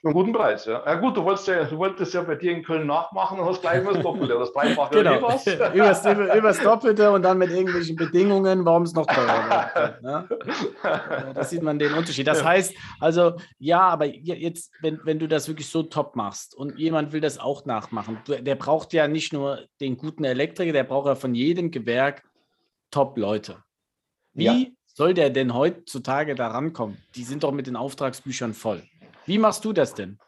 Für 0.00 0.08
einen 0.08 0.14
guten 0.14 0.32
Preis, 0.32 0.64
ja. 0.64 0.80
Ja 0.86 0.94
gut, 0.94 1.16
du 1.16 1.24
wolltest 1.24 1.48
ja, 1.48 1.64
du 1.64 1.76
wolltest 1.76 2.14
ja 2.14 2.22
bei 2.22 2.36
dir 2.36 2.52
in 2.52 2.62
Köln 2.62 2.86
nachmachen 2.86 3.40
und 3.40 3.46
hast 3.46 3.62
gleich 3.62 3.80
immer 3.80 3.94
das 3.94 4.02
Doppelte 4.04 4.36
oder 4.36 4.44
das 4.44 4.52
Dreifache 4.52 4.94
genau. 4.94 5.16
oder 5.16 5.74
übers, 5.74 6.04
übers 6.36 6.60
Doppelte 6.60 7.10
und 7.10 7.22
dann 7.22 7.36
mit 7.36 7.50
irgendwelchen 7.50 7.96
Bedingungen, 7.96 8.64
warum 8.64 8.84
es 8.84 8.94
noch 8.94 9.06
teurer 9.06 9.70
wird. 9.74 10.02
Ne? 10.02 10.28
Da 11.34 11.42
sieht 11.42 11.62
man 11.62 11.80
den 11.80 11.94
Unterschied. 11.94 12.28
Das 12.28 12.44
heißt, 12.44 12.74
also 13.00 13.34
ja, 13.58 13.80
aber 13.80 14.04
jetzt, 14.04 14.72
wenn, 14.82 15.00
wenn 15.02 15.18
du 15.18 15.26
das 15.26 15.48
wirklich 15.48 15.68
so 15.68 15.82
top 15.82 16.14
machst 16.14 16.54
und 16.54 16.78
jemand 16.78 17.12
will 17.12 17.20
das 17.20 17.40
auch 17.40 17.64
nachmachen, 17.64 18.20
der 18.28 18.54
braucht 18.54 18.92
ja 18.92 19.08
nicht 19.08 19.32
nur 19.32 19.64
den 19.80 19.96
guten 19.96 20.22
Elektriker, 20.22 20.72
der 20.72 20.84
braucht 20.84 21.08
ja 21.08 21.16
von 21.16 21.34
jedem 21.34 21.72
Gewerk 21.72 22.22
Top-Leute. 22.92 23.64
Wie 24.32 24.44
ja. 24.44 24.66
Soll 24.98 25.14
der 25.14 25.30
denn 25.30 25.54
heutzutage 25.54 26.34
da 26.34 26.48
rankommen? 26.48 26.98
Die 27.14 27.22
sind 27.22 27.44
doch 27.44 27.52
mit 27.52 27.68
den 27.68 27.76
Auftragsbüchern 27.76 28.52
voll. 28.52 28.82
Wie 29.26 29.38
machst 29.38 29.64
du 29.64 29.72
das 29.72 29.94
denn? 29.94 30.18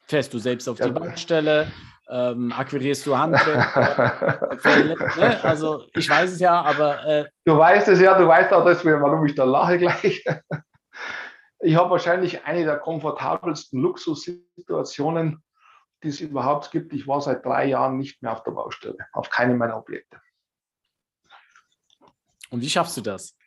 Fährst 0.00 0.34
du 0.34 0.40
selbst 0.40 0.68
auf 0.68 0.80
ja. 0.80 0.88
die 0.88 0.92
Baustelle? 0.92 1.70
Ähm, 2.10 2.50
akquirierst 2.50 3.06
du 3.06 3.16
Handwerk? 3.16 4.64
ne? 5.16 5.44
Also 5.44 5.84
ich 5.94 6.10
weiß 6.10 6.32
es 6.32 6.40
ja, 6.40 6.60
aber... 6.62 7.06
Äh, 7.06 7.26
du 7.44 7.56
weißt 7.56 7.86
es 7.86 8.00
ja, 8.00 8.18
du 8.18 8.26
weißt 8.26 8.52
auch 8.52 8.64
deswegen, 8.64 9.00
warum 9.00 9.24
ich 9.24 9.36
da 9.36 9.44
lache 9.44 9.78
gleich. 9.78 10.24
Ich 11.60 11.76
habe 11.76 11.90
wahrscheinlich 11.90 12.44
eine 12.44 12.64
der 12.64 12.78
komfortabelsten 12.78 13.80
Luxussituationen, 13.80 15.44
die 16.02 16.08
es 16.08 16.20
überhaupt 16.20 16.72
gibt. 16.72 16.92
Ich 16.92 17.06
war 17.06 17.20
seit 17.20 17.44
drei 17.44 17.66
Jahren 17.66 17.98
nicht 17.98 18.20
mehr 18.20 18.32
auf 18.32 18.42
der 18.42 18.50
Baustelle, 18.50 18.98
auf 19.12 19.30
keinem 19.30 19.58
meiner 19.58 19.76
Objekte. 19.76 20.20
Und 22.50 22.62
wie 22.62 22.70
schaffst 22.70 22.96
du 22.96 23.00
das? 23.00 23.37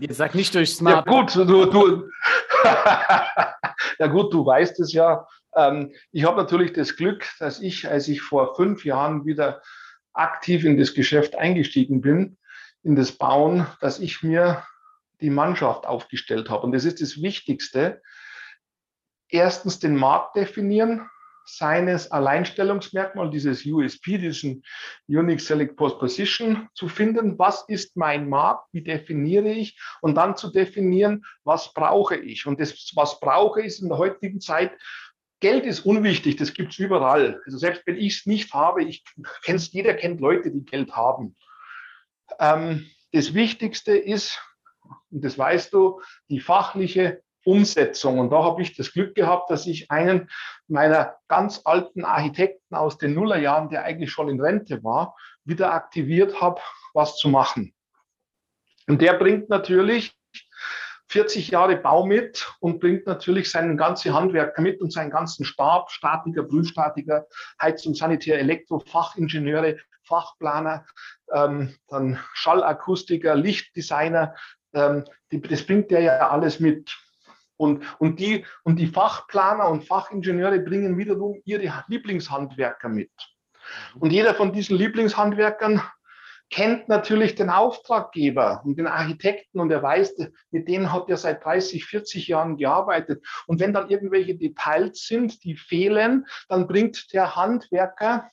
Ihr 0.00 0.14
sagt 0.14 0.34
nicht 0.34 0.54
durch 0.54 0.74
Smart. 0.74 1.06
Ja 1.06 1.12
gut, 1.12 1.36
du, 1.36 1.44
du 1.44 2.10
ja 3.98 4.06
gut, 4.06 4.32
du 4.32 4.44
weißt 4.44 4.80
es 4.80 4.92
ja. 4.92 5.26
Ähm, 5.54 5.92
ich 6.12 6.24
habe 6.24 6.36
natürlich 6.36 6.72
das 6.72 6.96
Glück, 6.96 7.26
dass 7.38 7.60
ich, 7.60 7.88
als 7.88 8.08
ich 8.08 8.22
vor 8.22 8.56
fünf 8.56 8.84
Jahren 8.84 9.26
wieder 9.26 9.62
aktiv 10.12 10.64
in 10.64 10.78
das 10.78 10.94
Geschäft 10.94 11.34
eingestiegen 11.36 12.00
bin, 12.00 12.38
in 12.82 12.96
das 12.96 13.12
Bauen, 13.12 13.66
dass 13.80 13.98
ich 13.98 14.22
mir 14.22 14.64
die 15.20 15.30
Mannschaft 15.30 15.86
aufgestellt 15.86 16.48
habe. 16.48 16.64
Und 16.64 16.72
das 16.72 16.84
ist 16.84 17.00
das 17.00 17.20
Wichtigste. 17.20 18.00
Erstens 19.28 19.78
den 19.78 19.96
Markt 19.96 20.36
definieren, 20.36 21.08
seines 21.56 22.10
Alleinstellungsmerkmal, 22.10 23.30
dieses 23.30 23.64
USP, 23.64 24.18
diesen 24.18 24.62
Unique 25.08 25.40
Select 25.40 25.76
Post 25.76 25.98
Position 25.98 26.68
zu 26.74 26.88
finden. 26.88 27.38
Was 27.38 27.64
ist 27.68 27.96
mein 27.96 28.28
Markt? 28.28 28.68
Wie 28.72 28.82
definiere 28.82 29.50
ich? 29.50 29.78
Und 30.00 30.14
dann 30.16 30.36
zu 30.36 30.50
definieren, 30.50 31.24
was 31.44 31.72
brauche 31.72 32.16
ich? 32.16 32.46
Und 32.46 32.60
das, 32.60 32.92
was 32.94 33.20
brauche 33.20 33.62
ich 33.62 33.80
in 33.80 33.88
der 33.88 33.98
heutigen 33.98 34.40
Zeit, 34.40 34.72
Geld 35.40 35.64
ist 35.64 35.80
unwichtig, 35.86 36.36
das 36.36 36.52
gibt 36.52 36.72
es 36.72 36.78
überall. 36.78 37.40
Also 37.46 37.56
selbst 37.56 37.86
wenn 37.86 37.96
ich 37.96 38.18
es 38.18 38.26
nicht 38.26 38.52
habe, 38.52 38.84
ich 38.84 39.02
kenn's, 39.42 39.72
jeder 39.72 39.94
kennt 39.94 40.20
Leute, 40.20 40.50
die 40.50 40.64
Geld 40.64 40.94
haben. 40.94 41.34
Ähm, 42.38 42.86
das 43.12 43.32
Wichtigste 43.34 43.96
ist, 43.96 44.38
und 45.10 45.24
das 45.24 45.38
weißt 45.38 45.72
du, 45.72 46.02
die 46.28 46.40
fachliche 46.40 47.22
Umsetzung. 47.44 48.18
Und 48.18 48.30
da 48.30 48.42
habe 48.42 48.62
ich 48.62 48.76
das 48.76 48.92
Glück 48.92 49.14
gehabt, 49.14 49.50
dass 49.50 49.66
ich 49.66 49.90
einen 49.90 50.30
meiner 50.68 51.16
ganz 51.28 51.62
alten 51.64 52.04
Architekten 52.04 52.74
aus 52.74 52.98
den 52.98 53.14
Nullerjahren, 53.14 53.70
der 53.70 53.84
eigentlich 53.84 54.10
schon 54.10 54.28
in 54.28 54.40
Rente 54.40 54.82
war, 54.84 55.16
wieder 55.44 55.72
aktiviert 55.72 56.40
habe, 56.40 56.60
was 56.94 57.16
zu 57.16 57.28
machen. 57.28 57.74
Und 58.86 59.00
der 59.00 59.14
bringt 59.14 59.48
natürlich 59.48 60.14
40 61.10 61.48
Jahre 61.48 61.76
Bau 61.76 62.06
mit 62.06 62.52
und 62.60 62.78
bringt 62.78 63.06
natürlich 63.06 63.50
seinen 63.50 63.76
ganzen 63.76 64.14
Handwerker 64.14 64.62
mit 64.62 64.80
und 64.80 64.92
seinen 64.92 65.10
ganzen 65.10 65.44
Stab, 65.44 65.90
Statiker, 65.90 66.44
Prüfstatiker, 66.44 67.26
Heizung, 67.60 67.94
Sanitär, 67.94 68.38
Elektro, 68.38 68.78
Fachingenieure, 68.78 69.78
Fachplaner, 70.04 70.86
ähm, 71.32 71.74
dann 71.88 72.20
Schallakustiker, 72.34 73.34
Lichtdesigner. 73.34 74.36
Ähm, 74.72 75.04
die, 75.32 75.40
das 75.40 75.64
bringt 75.66 75.90
der 75.90 76.00
ja 76.00 76.30
alles 76.30 76.60
mit. 76.60 76.96
Und, 77.60 77.84
und, 77.98 78.20
die, 78.20 78.46
und 78.64 78.76
die 78.76 78.86
Fachplaner 78.86 79.68
und 79.68 79.84
Fachingenieure 79.84 80.60
bringen 80.60 80.96
wiederum 80.96 81.42
ihre 81.44 81.84
Lieblingshandwerker 81.88 82.88
mit. 82.88 83.10
Und 83.98 84.14
jeder 84.14 84.34
von 84.34 84.54
diesen 84.54 84.78
Lieblingshandwerkern 84.78 85.82
kennt 86.48 86.88
natürlich 86.88 87.34
den 87.34 87.50
Auftraggeber 87.50 88.62
und 88.64 88.78
den 88.78 88.86
Architekten 88.86 89.60
und 89.60 89.70
er 89.70 89.82
weiß, 89.82 90.16
mit 90.50 90.68
denen 90.68 90.90
hat 90.90 91.10
er 91.10 91.18
seit 91.18 91.44
30, 91.44 91.84
40 91.84 92.28
Jahren 92.28 92.56
gearbeitet. 92.56 93.22
Und 93.46 93.60
wenn 93.60 93.74
dann 93.74 93.90
irgendwelche 93.90 94.36
Details 94.36 95.06
sind, 95.06 95.44
die 95.44 95.54
fehlen, 95.54 96.26
dann 96.48 96.66
bringt 96.66 97.12
der 97.12 97.36
Handwerker, 97.36 98.30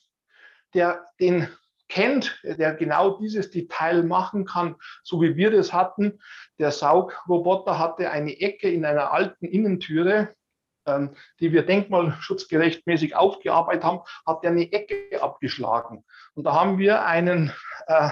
der 0.72 1.04
den 1.20 1.48
kennt, 1.88 2.40
der 2.42 2.74
genau 2.74 3.18
dieses 3.18 3.50
Detail 3.50 4.02
machen 4.02 4.44
kann, 4.44 4.76
so 5.02 5.20
wie 5.22 5.36
wir 5.36 5.50
das 5.50 5.72
hatten. 5.72 6.20
Der 6.58 6.70
Saugroboter 6.70 7.78
hatte 7.78 8.10
eine 8.10 8.40
Ecke 8.40 8.70
in 8.70 8.84
einer 8.84 9.12
alten 9.12 9.46
Innentüre, 9.46 10.34
ähm, 10.86 11.14
die 11.40 11.52
wir 11.52 11.64
denkmalschutzgerechtmäßig 11.64 13.16
aufgearbeitet 13.16 13.84
haben, 13.84 14.00
hat 14.26 14.44
er 14.44 14.50
eine 14.50 14.72
Ecke 14.72 15.22
abgeschlagen. 15.22 16.04
Und 16.34 16.44
da 16.44 16.54
haben 16.54 16.78
wir 16.78 17.04
einen 17.04 17.52
äh, 17.86 18.10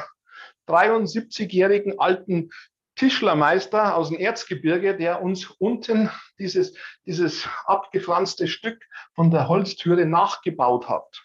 73-jährigen 0.69 1.99
alten 1.99 2.51
Tischlermeister 2.97 3.95
aus 3.95 4.09
dem 4.09 4.19
Erzgebirge, 4.19 4.97
der 4.97 5.23
uns 5.23 5.47
unten 5.47 6.11
dieses, 6.39 6.75
dieses 7.05 7.47
abgefranste 7.67 8.49
Stück 8.49 8.83
von 9.15 9.31
der 9.31 9.49
Holztüre 9.49 10.07
nachgebaut 10.07 10.89
hat. 10.89 11.23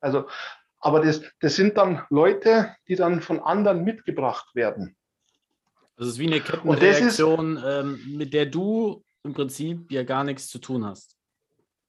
Also, 0.00 0.28
aber 0.84 1.00
das, 1.00 1.22
das 1.40 1.56
sind 1.56 1.78
dann 1.78 2.02
Leute, 2.10 2.76
die 2.88 2.94
dann 2.94 3.22
von 3.22 3.40
anderen 3.40 3.84
mitgebracht 3.84 4.54
werden. 4.54 4.96
Das 5.96 6.08
ist 6.08 6.18
wie 6.18 6.26
eine 6.26 6.40
Kettenreaktion, 6.40 7.56
ist, 7.56 7.64
ähm, 7.66 8.00
mit 8.16 8.34
der 8.34 8.46
du 8.46 9.02
im 9.22 9.32
Prinzip 9.32 9.90
ja 9.90 10.02
gar 10.02 10.24
nichts 10.24 10.48
zu 10.48 10.58
tun 10.58 10.84
hast. 10.84 11.16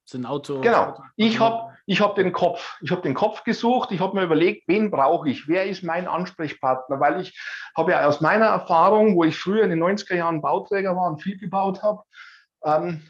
Das 0.04 0.12
sind 0.12 0.24
Auto. 0.24 0.60
Genau. 0.60 1.02
Ich 1.16 1.40
habe 1.40 1.76
ich 1.84 2.00
hab 2.00 2.14
den 2.14 2.32
Kopf. 2.32 2.78
Ich 2.80 2.90
habe 2.90 3.02
den 3.02 3.14
Kopf 3.14 3.44
gesucht. 3.44 3.92
Ich 3.92 4.00
habe 4.00 4.16
mir 4.16 4.24
überlegt, 4.24 4.66
wen 4.66 4.90
brauche 4.90 5.28
ich? 5.28 5.46
Wer 5.46 5.66
ist 5.66 5.82
mein 5.82 6.08
Ansprechpartner? 6.08 6.98
Weil 6.98 7.20
ich 7.20 7.38
habe 7.76 7.92
ja 7.92 8.06
aus 8.06 8.20
meiner 8.20 8.46
Erfahrung, 8.46 9.16
wo 9.16 9.24
ich 9.24 9.36
früher 9.36 9.64
in 9.64 9.70
den 9.70 9.82
90er 9.82 10.14
Jahren 10.14 10.40
Bauträger 10.40 10.96
war 10.96 11.10
und 11.10 11.22
viel 11.22 11.36
gebaut 11.36 11.82
habe, 11.82 12.02
ähm, 12.64 13.02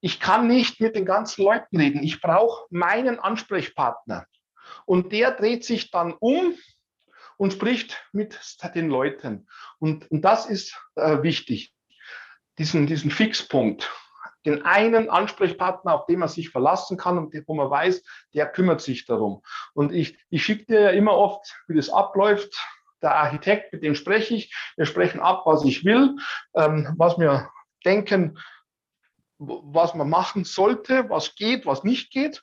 ich 0.00 0.20
kann 0.20 0.46
nicht 0.46 0.80
mit 0.80 0.94
den 0.94 1.06
ganzen 1.06 1.42
Leuten 1.42 1.78
reden. 1.78 2.02
Ich 2.02 2.20
brauche 2.20 2.66
meinen 2.70 3.18
Ansprechpartner. 3.18 4.26
Und 4.84 5.12
der 5.12 5.32
dreht 5.32 5.64
sich 5.64 5.90
dann 5.90 6.12
um 6.12 6.54
und 7.36 7.52
spricht 7.52 8.02
mit 8.12 8.38
den 8.74 8.88
Leuten. 8.88 9.48
Und, 9.78 10.10
und 10.10 10.22
das 10.22 10.46
ist 10.46 10.78
äh, 10.94 11.22
wichtig, 11.22 11.74
diesen, 12.58 12.86
diesen 12.86 13.10
Fixpunkt. 13.10 13.90
Den 14.44 14.64
einen 14.64 15.10
Ansprechpartner, 15.10 15.92
auf 15.92 16.06
den 16.06 16.20
man 16.20 16.28
sich 16.28 16.50
verlassen 16.50 16.96
kann 16.96 17.18
und 17.18 17.34
wo 17.48 17.54
man 17.54 17.68
weiß, 17.68 18.02
der 18.32 18.46
kümmert 18.46 18.80
sich 18.80 19.04
darum. 19.04 19.42
Und 19.74 19.92
ich, 19.92 20.18
ich 20.30 20.44
schicke 20.44 20.66
dir 20.66 20.80
ja 20.80 20.90
immer 20.90 21.14
oft, 21.14 21.52
wie 21.66 21.74
das 21.74 21.90
abläuft. 21.90 22.54
Der 23.02 23.16
Architekt, 23.16 23.72
mit 23.72 23.82
dem 23.82 23.94
spreche 23.94 24.34
ich. 24.34 24.54
Wir 24.76 24.86
sprechen 24.86 25.20
ab, 25.20 25.42
was 25.46 25.64
ich 25.64 25.84
will, 25.84 26.16
ähm, 26.54 26.94
was 26.96 27.18
wir 27.18 27.50
denken, 27.84 28.38
was 29.38 29.94
man 29.94 30.08
machen 30.08 30.44
sollte, 30.44 31.10
was 31.10 31.34
geht, 31.34 31.66
was 31.66 31.84
nicht 31.84 32.10
geht. 32.10 32.42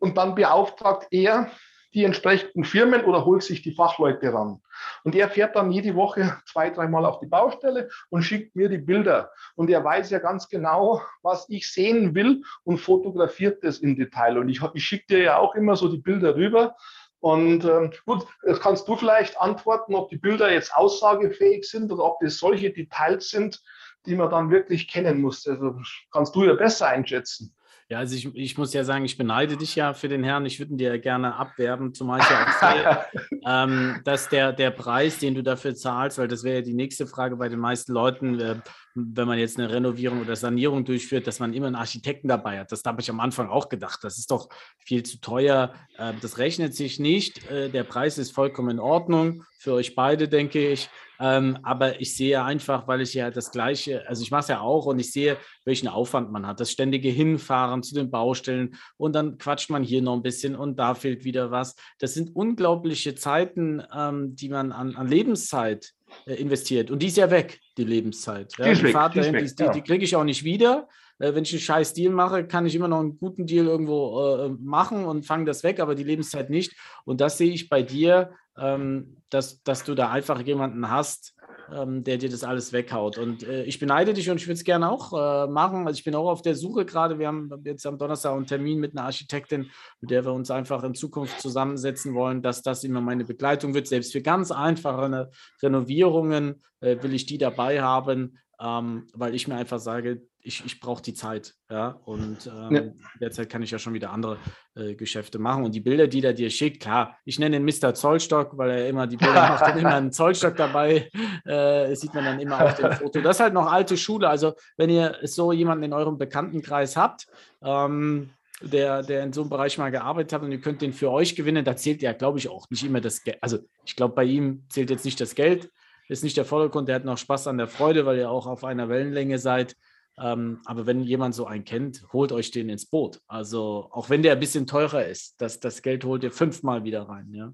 Und 0.00 0.16
dann 0.16 0.34
beauftragt 0.34 1.08
er 1.10 1.50
die 1.94 2.04
entsprechenden 2.04 2.64
Firmen 2.64 3.04
oder 3.04 3.24
holt 3.24 3.42
sich 3.42 3.62
die 3.62 3.74
Fachleute 3.74 4.32
ran. 4.32 4.60
Und 5.04 5.14
er 5.14 5.28
fährt 5.28 5.56
dann 5.56 5.72
jede 5.72 5.94
Woche 5.94 6.38
zwei, 6.46 6.70
dreimal 6.70 7.06
auf 7.06 7.18
die 7.20 7.26
Baustelle 7.26 7.88
und 8.10 8.22
schickt 8.22 8.54
mir 8.54 8.68
die 8.68 8.78
Bilder. 8.78 9.32
Und 9.54 9.70
er 9.70 9.82
weiß 9.82 10.10
ja 10.10 10.18
ganz 10.18 10.48
genau, 10.48 11.00
was 11.22 11.48
ich 11.48 11.72
sehen 11.72 12.14
will 12.14 12.42
und 12.64 12.78
fotografiert 12.78 13.64
das 13.64 13.78
im 13.78 13.96
Detail. 13.96 14.38
Und 14.38 14.48
ich, 14.48 14.60
ich 14.74 14.84
schicke 14.84 15.06
dir 15.08 15.22
ja 15.22 15.38
auch 15.38 15.54
immer 15.54 15.76
so 15.76 15.88
die 15.88 15.98
Bilder 15.98 16.36
rüber. 16.36 16.76
Und 17.20 17.64
ähm, 17.64 17.92
gut, 18.06 18.26
jetzt 18.46 18.60
kannst 18.60 18.86
du 18.86 18.94
vielleicht 18.94 19.40
antworten, 19.40 19.94
ob 19.94 20.08
die 20.10 20.18
Bilder 20.18 20.52
jetzt 20.52 20.74
aussagefähig 20.74 21.64
sind 21.64 21.90
oder 21.90 22.04
ob 22.04 22.20
das 22.20 22.38
solche 22.38 22.70
Details 22.70 23.30
sind, 23.30 23.60
die 24.06 24.14
man 24.14 24.30
dann 24.30 24.50
wirklich 24.50 24.86
kennen 24.86 25.20
muss. 25.20 25.46
Also 25.48 25.80
kannst 26.12 26.36
du 26.36 26.44
ja 26.44 26.54
besser 26.54 26.86
einschätzen. 26.86 27.54
Ja, 27.90 27.98
also 27.98 28.14
ich, 28.14 28.34
ich 28.34 28.58
muss 28.58 28.74
ja 28.74 28.84
sagen, 28.84 29.06
ich 29.06 29.16
beneide 29.16 29.56
dich 29.56 29.74
ja 29.74 29.94
für 29.94 30.08
den 30.08 30.22
Herrn. 30.22 30.44
Ich 30.44 30.58
würde 30.58 30.72
ihn 30.72 30.78
dir 30.78 30.98
gerne 30.98 31.36
abwerben, 31.36 31.94
zumal 31.94 32.20
ich 32.20 32.28
ja 32.28 32.44
auch 32.44 33.06
sehe, 33.10 33.40
ähm, 33.46 34.00
dass 34.04 34.28
der, 34.28 34.52
der 34.52 34.70
Preis, 34.70 35.18
den 35.18 35.34
du 35.34 35.42
dafür 35.42 35.74
zahlst, 35.74 36.18
weil 36.18 36.28
das 36.28 36.44
wäre 36.44 36.56
ja 36.56 36.62
die 36.62 36.74
nächste 36.74 37.06
Frage 37.06 37.36
bei 37.36 37.48
den 37.48 37.58
meisten 37.58 37.92
Leuten, 37.92 38.38
äh, 38.40 38.56
wenn 38.94 39.26
man 39.26 39.38
jetzt 39.38 39.58
eine 39.58 39.70
Renovierung 39.70 40.20
oder 40.20 40.36
Sanierung 40.36 40.84
durchführt, 40.84 41.26
dass 41.26 41.40
man 41.40 41.52
immer 41.52 41.66
einen 41.66 41.76
Architekten 41.76 42.28
dabei 42.28 42.60
hat. 42.60 42.72
Das 42.72 42.82
habe 42.84 43.00
ich 43.00 43.10
am 43.10 43.20
Anfang 43.20 43.48
auch 43.48 43.68
gedacht. 43.68 44.00
Das 44.02 44.18
ist 44.18 44.30
doch 44.30 44.48
viel 44.78 45.02
zu 45.02 45.20
teuer. 45.20 45.74
Äh, 45.96 46.14
das 46.20 46.38
rechnet 46.38 46.74
sich 46.74 46.98
nicht. 46.98 47.48
Äh, 47.50 47.68
der 47.70 47.84
Preis 47.84 48.18
ist 48.18 48.32
vollkommen 48.32 48.70
in 48.70 48.80
Ordnung 48.80 49.44
für 49.58 49.72
euch 49.74 49.94
beide, 49.94 50.28
denke 50.28 50.70
ich. 50.70 50.88
Ähm, 51.20 51.58
aber 51.62 52.00
ich 52.00 52.14
sehe 52.14 52.42
einfach, 52.42 52.86
weil 52.86 53.00
ich 53.00 53.14
ja 53.14 53.30
das 53.30 53.50
Gleiche, 53.50 54.08
also 54.08 54.22
ich 54.22 54.30
mache 54.30 54.42
es 54.42 54.48
ja 54.48 54.60
auch 54.60 54.86
und 54.86 55.00
ich 55.00 55.10
sehe, 55.10 55.36
welchen 55.64 55.88
Aufwand 55.88 56.30
man 56.30 56.46
hat. 56.46 56.60
Das 56.60 56.70
ständige 56.70 57.08
Hinfahren 57.08 57.82
zu 57.82 57.94
den 57.94 58.10
Baustellen 58.10 58.76
und 58.96 59.14
dann 59.14 59.36
quatscht 59.38 59.70
man 59.70 59.82
hier 59.82 60.00
noch 60.00 60.14
ein 60.14 60.22
bisschen 60.22 60.54
und 60.54 60.78
da 60.78 60.94
fehlt 60.94 61.24
wieder 61.24 61.50
was. 61.50 61.74
Das 61.98 62.14
sind 62.14 62.34
unglaubliche 62.36 63.16
Zeiten, 63.16 63.82
ähm, 63.92 64.36
die 64.36 64.48
man 64.48 64.70
an, 64.70 64.94
an 64.94 65.08
Lebenszeit 65.08 65.92
investiert. 66.26 66.90
Und 66.90 67.00
die 67.00 67.06
ist 67.06 67.16
ja 67.16 67.30
weg, 67.30 67.60
die 67.76 67.84
Lebenszeit. 67.84 68.52
Ja, 68.58 68.72
die, 68.72 68.74
die, 68.74 68.84
weg, 68.84 69.12
die, 69.12 69.20
die, 69.20 69.54
die, 69.54 69.70
die 69.70 69.82
kriege 69.82 70.04
ich 70.04 70.16
auch 70.16 70.24
nicht 70.24 70.44
wieder. 70.44 70.88
Äh, 71.18 71.34
wenn 71.34 71.44
ich 71.44 71.52
einen 71.52 71.60
scheiß 71.60 71.94
Deal 71.94 72.12
mache, 72.12 72.46
kann 72.46 72.66
ich 72.66 72.74
immer 72.74 72.88
noch 72.88 73.00
einen 73.00 73.18
guten 73.18 73.46
Deal 73.46 73.66
irgendwo 73.66 74.36
äh, 74.36 74.48
machen 74.60 75.04
und 75.04 75.26
fange 75.26 75.44
das 75.44 75.62
weg, 75.62 75.80
aber 75.80 75.94
die 75.94 76.04
Lebenszeit 76.04 76.50
nicht. 76.50 76.74
Und 77.04 77.20
das 77.20 77.38
sehe 77.38 77.52
ich 77.52 77.68
bei 77.68 77.82
dir 77.82 78.30
ähm, 78.58 79.16
dass, 79.30 79.62
dass 79.62 79.84
du 79.84 79.94
da 79.94 80.10
einfach 80.10 80.40
jemanden 80.40 80.90
hast, 80.90 81.34
ähm, 81.72 82.04
der 82.04 82.18
dir 82.18 82.28
das 82.28 82.44
alles 82.44 82.72
weghaut. 82.72 83.18
Und 83.18 83.42
äh, 83.42 83.64
ich 83.64 83.78
beneide 83.78 84.14
dich 84.14 84.30
und 84.30 84.36
ich 84.36 84.46
würde 84.46 84.54
es 84.54 84.64
gerne 84.64 84.90
auch 84.90 85.12
äh, 85.12 85.46
machen. 85.50 85.86
Also 85.86 85.98
ich 85.98 86.04
bin 86.04 86.14
auch 86.14 86.28
auf 86.30 86.42
der 86.42 86.54
Suche 86.54 86.84
gerade. 86.84 87.18
Wir 87.18 87.28
haben 87.28 87.50
jetzt 87.64 87.86
am 87.86 87.98
Donnerstag 87.98 88.34
einen 88.34 88.46
Termin 88.46 88.78
mit 88.78 88.96
einer 88.96 89.04
Architektin, 89.04 89.70
mit 90.00 90.10
der 90.10 90.24
wir 90.24 90.32
uns 90.32 90.50
einfach 90.50 90.82
in 90.84 90.94
Zukunft 90.94 91.40
zusammensetzen 91.40 92.14
wollen, 92.14 92.42
dass 92.42 92.62
das 92.62 92.84
immer 92.84 93.00
meine 93.00 93.24
Begleitung 93.24 93.74
wird. 93.74 93.86
Selbst 93.86 94.12
für 94.12 94.22
ganz 94.22 94.50
einfache 94.50 95.30
Renovierungen 95.62 96.62
äh, 96.80 96.96
will 97.02 97.14
ich 97.14 97.26
die 97.26 97.38
dabei 97.38 97.82
haben, 97.82 98.38
ähm, 98.60 99.06
weil 99.14 99.34
ich 99.34 99.48
mir 99.48 99.56
einfach 99.56 99.78
sage, 99.78 100.22
ich, 100.42 100.64
ich 100.64 100.80
brauche 100.80 101.02
die 101.02 101.14
Zeit. 101.14 101.54
Ja? 101.70 102.00
Und 102.04 102.46
ähm, 102.46 102.74
ja. 102.74 102.82
derzeit 103.20 103.50
kann 103.50 103.62
ich 103.62 103.70
ja 103.70 103.78
schon 103.78 103.94
wieder 103.94 104.10
andere 104.10 104.38
äh, 104.74 104.94
Geschäfte 104.94 105.38
machen. 105.38 105.64
Und 105.64 105.74
die 105.74 105.80
Bilder, 105.80 106.06
die 106.06 106.20
der 106.20 106.32
dir 106.32 106.50
schickt, 106.50 106.80
klar, 106.80 107.16
ich 107.24 107.38
nenne 107.38 107.56
ihn 107.56 107.64
Mr. 107.64 107.94
Zollstock, 107.94 108.56
weil 108.56 108.70
er 108.70 108.88
immer 108.88 109.06
die 109.06 109.16
Bilder 109.16 109.48
macht 109.48 109.74
und 109.74 109.80
immer 109.80 109.94
einen 109.96 110.12
Zollstock 110.12 110.56
dabei. 110.56 111.10
Äh, 111.44 111.94
sieht 111.94 112.14
man 112.14 112.24
dann 112.24 112.40
immer 112.40 112.64
auf 112.64 112.74
dem 112.76 112.92
Foto. 112.92 113.20
Das 113.20 113.36
ist 113.36 113.40
halt 113.40 113.54
noch 113.54 113.70
alte 113.70 113.96
Schule. 113.96 114.28
Also, 114.28 114.54
wenn 114.76 114.90
ihr 114.90 115.16
so 115.22 115.52
jemanden 115.52 115.84
in 115.84 115.92
eurem 115.92 116.18
Bekanntenkreis 116.18 116.96
habt, 116.96 117.26
ähm, 117.62 118.30
der, 118.60 119.02
der 119.02 119.22
in 119.22 119.32
so 119.32 119.42
einem 119.42 119.50
Bereich 119.50 119.78
mal 119.78 119.90
gearbeitet 119.90 120.32
hat 120.32 120.42
und 120.42 120.52
ihr 120.52 120.60
könnt 120.60 120.82
den 120.82 120.92
für 120.92 121.10
euch 121.10 121.36
gewinnen, 121.36 121.64
da 121.64 121.76
zählt 121.76 122.02
ja, 122.02 122.12
glaube 122.12 122.38
ich, 122.38 122.48
auch 122.48 122.68
nicht 122.70 122.84
immer 122.84 123.00
das 123.00 123.22
Geld. 123.22 123.38
Also 123.40 123.58
ich 123.84 123.94
glaube, 123.94 124.14
bei 124.14 124.24
ihm 124.24 124.64
zählt 124.68 124.90
jetzt 124.90 125.04
nicht 125.04 125.20
das 125.20 125.34
Geld, 125.34 125.70
ist 126.08 126.24
nicht 126.24 126.36
der 126.36 126.44
Vordergrund, 126.44 126.88
der 126.88 126.96
hat 126.96 127.04
noch 127.04 127.18
Spaß 127.18 127.46
an 127.48 127.58
der 127.58 127.68
Freude, 127.68 128.06
weil 128.06 128.18
ihr 128.18 128.30
auch 128.30 128.46
auf 128.46 128.64
einer 128.64 128.88
Wellenlänge 128.88 129.38
seid. 129.38 129.76
Ähm, 130.20 130.60
aber 130.64 130.86
wenn 130.86 131.02
jemand 131.02 131.34
so 131.34 131.46
einen 131.46 131.64
kennt, 131.64 132.04
holt 132.12 132.32
euch 132.32 132.50
den 132.50 132.68
ins 132.68 132.86
Boot. 132.86 133.20
Also 133.26 133.88
auch 133.92 134.10
wenn 134.10 134.22
der 134.22 134.32
ein 134.32 134.40
bisschen 134.40 134.66
teurer 134.66 135.04
ist, 135.04 135.40
das, 135.40 135.60
das 135.60 135.82
Geld 135.82 136.04
holt 136.04 136.24
ihr 136.24 136.32
fünfmal 136.32 136.84
wieder 136.84 137.08
rein. 137.08 137.32
Ja? 137.32 137.52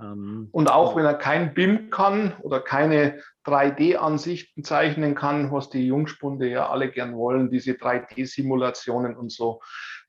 Ähm, 0.00 0.48
Und 0.52 0.70
auch 0.70 0.96
wenn 0.96 1.04
er 1.04 1.14
kein 1.14 1.54
BIM 1.54 1.90
kann 1.90 2.34
oder 2.40 2.60
keine 2.60 3.20
3D-Ansichten 3.44 4.64
zeichnen 4.64 5.14
kann, 5.14 5.52
was 5.52 5.70
die 5.70 5.86
Jungspunde 5.86 6.48
ja 6.48 6.68
alle 6.68 6.90
gern 6.90 7.16
wollen, 7.16 7.50
diese 7.50 7.72
3D-Simulationen 7.72 9.16
und 9.16 9.32
so, 9.32 9.60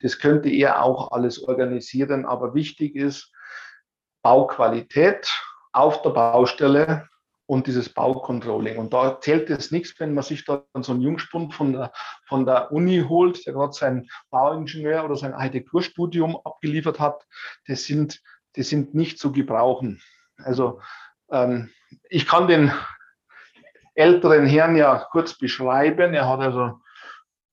das 0.02 0.20
könnte 0.20 0.50
er 0.50 0.84
auch 0.84 1.12
alles 1.12 1.43
organisieren. 1.43 2.26
Aber 2.26 2.54
wichtig 2.54 2.96
ist 2.96 3.32
Bauqualität 4.22 5.30
auf 5.72 6.02
der 6.02 6.10
Baustelle 6.12 7.08
und 7.48 7.66
dieses 7.66 7.90
Baucontrolling. 7.90 8.78
Und 8.78 8.94
da 8.94 9.20
zählt 9.20 9.50
es 9.50 9.72
nichts, 9.72 10.00
wenn 10.00 10.14
man 10.14 10.24
sich 10.24 10.46
da 10.46 10.64
so 10.82 10.92
einen 10.92 11.02
Jungspund 11.02 11.54
von 11.54 11.74
der, 11.74 11.92
von 12.28 12.46
der 12.46 12.72
Uni 12.72 13.04
holt, 13.08 13.46
der 13.48 13.54
gerade 13.54 13.74
sein 13.74 14.08
Bauingenieur 14.30 15.06
oder 15.06 15.16
sein 15.16 15.34
Architekturstudium 15.34 16.38
abgeliefert 16.44 17.00
hat. 17.00 17.26
Das 17.66 17.86
sind, 17.86 18.22
die 18.56 18.64
sind 18.64 18.94
nicht 18.94 19.18
zu 19.18 19.32
gebrauchen. 19.32 20.02
Also 20.38 20.82
ähm, 21.32 21.72
ich 22.10 22.28
kann 22.28 22.48
den 22.48 22.72
älteren 23.96 24.46
Herrn 24.46 24.76
ja 24.76 25.08
kurz 25.12 25.38
beschreiben. 25.38 26.14
Er 26.14 26.28
hat 26.28 26.42
also 26.42 26.80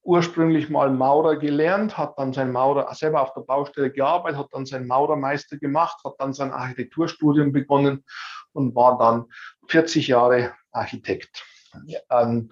ursprünglich 0.03 0.69
mal 0.69 0.91
Maurer 0.91 1.37
gelernt, 1.37 1.97
hat 1.97 2.19
dann 2.19 2.33
sein 2.33 2.53
Maurer 2.53 2.93
selber 2.95 3.23
auf 3.23 3.33
der 3.33 3.41
Baustelle 3.43 3.91
gearbeitet, 3.91 4.39
hat 4.39 4.49
dann 4.53 4.67
sein 4.67 4.87
Maurermeister 4.87 5.57
gemacht, 5.57 5.99
hat 6.05 6.15
dann 6.19 6.35
sein 6.35 6.53
Architekturstudium 6.53 7.53
begonnen 7.53 8.05
und 8.53 8.75
war 8.75 8.99
dann 8.99 9.25
40 9.68 10.09
Jahre 10.09 10.53
Architekt. 10.72 11.44
Ähm, 12.11 12.50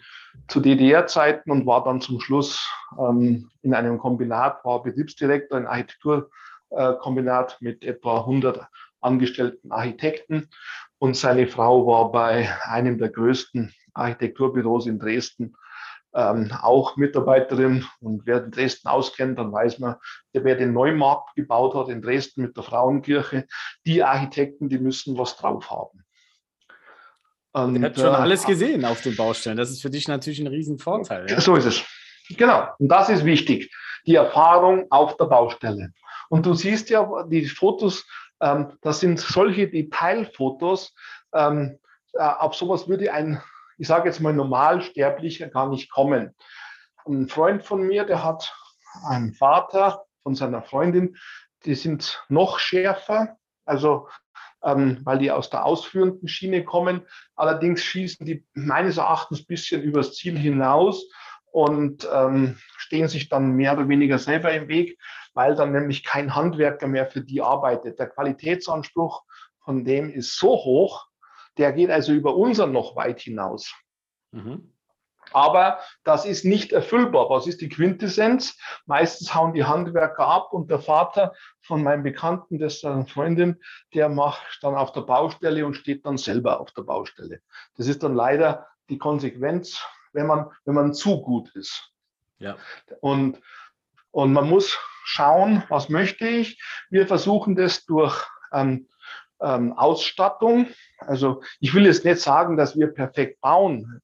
zu 0.49 0.61
DDR-Zeiten 0.61 1.51
und 1.51 1.67
war 1.67 1.85
dann 1.85 2.01
zum 2.01 2.21
Schluss 2.21 2.69
ähm, 2.99 3.51
in 3.63 3.75
einem 3.75 3.99
Kombinat, 3.99 4.65
war 4.65 4.83
Betriebsdirektor 4.83 5.59
in 5.59 5.67
Architekturkombinat 5.67 7.53
äh, 7.61 7.65
mit 7.65 7.85
etwa 7.85 8.21
100 8.21 8.67
angestellten 9.01 9.71
Architekten 9.71 10.49
und 10.99 11.17
seine 11.17 11.47
Frau 11.47 11.87
war 11.87 12.13
bei 12.13 12.49
einem 12.63 12.99
der 12.99 13.11
größten 13.11 13.73
Architekturbüros 13.95 14.87
in 14.87 14.99
Dresden 14.99 15.55
ähm, 16.15 16.53
auch 16.61 16.97
Mitarbeiterin. 16.97 17.85
Und 18.01 18.27
wer 18.27 18.41
Dresden 18.41 18.89
auskennt, 18.89 19.39
dann 19.39 19.53
weiß 19.53 19.79
man, 19.79 19.97
der, 20.35 20.45
wer 20.45 20.57
den 20.57 20.73
Neumarkt 20.73 21.35
gebaut 21.35 21.75
hat 21.75 21.89
in 21.89 22.03
Dresden 22.03 22.43
mit 22.43 22.57
der 22.57 22.65
Frauenkirche, 22.65 23.47
die 23.87 24.03
Architekten, 24.03 24.69
die 24.69 24.79
müssen 24.79 25.19
was 25.19 25.37
drauf 25.37 25.71
haben. 25.71 26.05
Und, 27.53 27.77
ich 27.77 27.83
habe 27.83 27.95
schon 27.95 28.07
äh, 28.07 28.17
alles 28.17 28.45
gesehen 28.45 28.85
auf 28.85 29.03
den 29.03 29.17
Baustellen. 29.17 29.57
Das 29.57 29.71
ist 29.71 29.83
für 29.83 29.91
dich 29.91 30.09
natürlich 30.09 30.41
ein 30.41 30.47
Riesenvorteil. 30.47 31.31
Ja? 31.31 31.41
So 31.41 31.55
ist 31.57 31.67
es. 31.67 31.85
Genau. 32.31 32.69
Und 32.79 32.89
das 32.89 33.09
ist 33.09 33.25
wichtig. 33.25 33.71
Die 34.07 34.15
Erfahrung 34.15 34.87
auf 34.91 35.17
der 35.17 35.27
Baustelle. 35.27 35.93
Und 36.29 36.47
du 36.47 36.55
siehst 36.55 36.89
ja 36.91 37.25
die 37.25 37.47
Fotos, 37.47 38.07
ähm, 38.41 38.73
das 38.81 39.01
sind 39.01 39.21
solche 39.21 39.69
Detailfotos. 39.69 40.95
Ähm, 41.35 41.79
äh, 42.15 42.23
auf 42.23 42.55
sowas 42.55 42.89
würde 42.89 43.13
ein, 43.13 43.43
ich 43.79 43.87
sage 43.87 44.09
jetzt 44.09 44.21
mal, 44.21 44.33
Normalsterblicher 44.33 45.49
gar 45.49 45.69
nicht 45.69 45.91
kommen. 45.91 46.35
Ein 47.05 47.29
Freund 47.29 47.65
von 47.65 47.83
mir, 47.83 48.05
der 48.05 48.25
hat 48.25 48.53
einen 49.07 49.35
Vater 49.35 50.05
von 50.23 50.35
seiner 50.35 50.63
Freundin, 50.63 51.17
die 51.65 51.75
sind 51.75 52.25
noch 52.29 52.59
schärfer, 52.59 53.37
also 53.65 54.09
ähm, 54.65 55.01
weil 55.05 55.19
die 55.19 55.31
aus 55.31 55.51
der 55.51 55.65
ausführenden 55.65 56.29
Schiene 56.29 56.65
kommen. 56.65 57.03
Allerdings 57.37 57.83
schießen 57.83 58.27
die 58.27 58.45
meines 58.55 58.97
Erachtens 58.97 59.41
ein 59.41 59.47
bisschen 59.47 59.83
übers 59.83 60.15
Ziel 60.15 60.39
hinaus 60.39 61.05
und 61.51 62.09
ähm, 62.13 62.57
stehen 62.77 63.09
sich 63.09 63.29
dann 63.29 63.53
mehr 63.53 63.75
oder 63.75 63.89
weniger 63.89 64.19
selber 64.19 64.53
im 64.53 64.69
Weg, 64.69 64.99
weil 65.35 65.55
dann 65.55 65.73
nämlich 65.73 66.05
kein 66.05 66.35
Handwerker 66.35 66.89
mehr 66.89 67.07
für 67.07 67.21
die 67.21 67.43
arbeitet. 67.43 67.99
Der 67.99 68.09
Qualitätsanspruch 68.09 69.23
von 69.61 69.85
dem 69.85 70.11
ist 70.11 70.37
so 70.37 70.51
hoch, 70.51 71.07
der 71.59 71.73
geht 71.73 71.91
also 71.91 72.13
über 72.13 72.37
unseren 72.37 72.73
noch 72.73 72.97
weit 72.97 73.21
hinaus. 73.21 73.75
Mhm. 74.33 74.73
Aber 75.33 75.81
das 76.05 76.25
ist 76.25 76.45
nicht 76.45 76.73
erfüllbar. 76.73 77.31
Was 77.31 77.47
ist 77.47 77.61
die 77.61 77.69
Quintessenz? 77.69 78.59
Meistens 78.87 79.35
hauen 79.35 79.55
die 79.55 79.65
Handwerker 79.65 80.27
ab 80.27 80.53
und 80.53 80.71
der 80.71 80.81
Vater 80.81 81.33
von 81.63 81.83
meinem 81.83 82.03
Bekannten, 82.03 82.59
das 82.59 82.77
ist 82.77 82.85
eine 82.85 83.07
Freundin, 83.07 83.61
der 83.95 84.09
macht 84.09 84.59
dann 84.63 84.75
auf 84.75 84.93
der 84.93 85.03
Baustelle 85.03 85.65
und 85.67 85.75
steht 85.75 86.05
dann 86.07 86.17
selber 86.17 86.61
auf 86.61 86.73
der 86.73 86.83
Baustelle. 86.83 87.41
Das 87.77 87.87
ist 87.87 88.03
dann 88.03 88.15
leider 88.15 88.67
die 88.89 88.99
Konsequenz, 88.99 89.81
wenn 90.13 90.27
man, 90.27 90.51
wenn 90.65 90.75
man 90.75 90.95
zu 90.95 91.23
gut 91.23 91.55
ist. 91.55 91.91
Ja. 92.39 92.57
Und, 93.01 93.41
und 94.11 94.33
man 94.33 94.49
muss 94.49 94.79
schauen, 95.05 95.63
was 95.69 95.89
möchte 95.89 96.27
ich. 96.27 96.61
Wir 96.91 97.07
versuchen 97.07 97.57
das 97.57 97.85
durch 97.85 98.25
ähm, 98.53 98.89
ähm, 99.41 99.73
Ausstattung. 99.73 100.69
Also 101.09 101.43
ich 101.61 101.75
will 101.75 101.87
jetzt 101.87 102.05
nicht 102.05 102.21
sagen, 102.21 102.57
dass 102.57 102.77
wir 102.77 102.89
perfekt 102.89 103.41
bauen. 103.41 104.01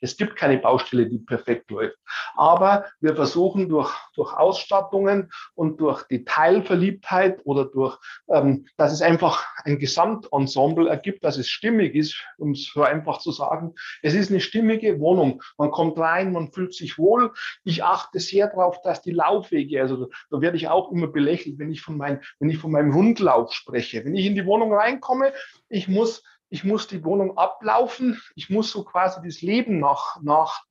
Es 0.00 0.16
gibt 0.16 0.36
keine 0.36 0.58
Baustelle, 0.58 1.06
die 1.06 1.18
perfekt 1.18 1.70
läuft. 1.70 1.96
Aber 2.34 2.86
wir 3.00 3.14
versuchen 3.14 3.68
durch, 3.68 3.92
durch 4.14 4.32
Ausstattungen 4.34 5.30
und 5.54 5.80
durch 5.80 6.04
Detailverliebtheit 6.04 7.40
oder 7.44 7.64
durch, 7.64 7.98
ähm, 8.28 8.66
dass 8.76 8.92
es 8.92 9.02
einfach 9.02 9.46
ein 9.64 9.78
Gesamtensemble 9.78 10.88
ergibt, 10.88 11.24
dass 11.24 11.38
es 11.38 11.48
stimmig 11.48 11.94
ist, 11.94 12.22
um 12.38 12.52
es 12.52 12.70
so 12.72 12.82
einfach 12.82 13.18
zu 13.18 13.32
sagen. 13.32 13.74
Es 14.02 14.14
ist 14.14 14.30
eine 14.30 14.40
stimmige 14.40 15.00
Wohnung. 15.00 15.42
Man 15.58 15.70
kommt 15.70 15.98
rein, 15.98 16.32
man 16.32 16.52
fühlt 16.52 16.74
sich 16.74 16.98
wohl. 16.98 17.32
Ich 17.64 17.84
achte 17.84 18.20
sehr 18.20 18.48
darauf, 18.48 18.80
dass 18.82 19.02
die 19.02 19.12
Laufwege, 19.12 19.80
also 19.80 20.08
da 20.30 20.40
werde 20.40 20.56
ich 20.56 20.68
auch 20.68 20.90
immer 20.92 21.08
belächelt, 21.08 21.58
wenn 21.58 21.70
ich 21.70 21.82
von, 21.82 21.96
mein, 21.96 22.20
wenn 22.38 22.50
ich 22.50 22.58
von 22.58 22.70
meinem 22.70 22.92
Rundlauf 22.92 23.52
spreche. 23.52 24.04
Wenn 24.04 24.14
ich 24.14 24.26
in 24.26 24.34
die 24.34 24.46
Wohnung 24.46 24.72
reinkomme, 24.72 25.32
ich 25.68 25.88
muss, 25.88 26.09
ich 26.48 26.64
muss 26.64 26.88
die 26.88 27.04
Wohnung 27.04 27.38
ablaufen, 27.38 28.20
ich 28.34 28.50
muss 28.50 28.70
so 28.70 28.84
quasi 28.84 29.20
das 29.24 29.40
Leben 29.40 29.78
nach, 29.78 30.20
nach, 30.20 30.64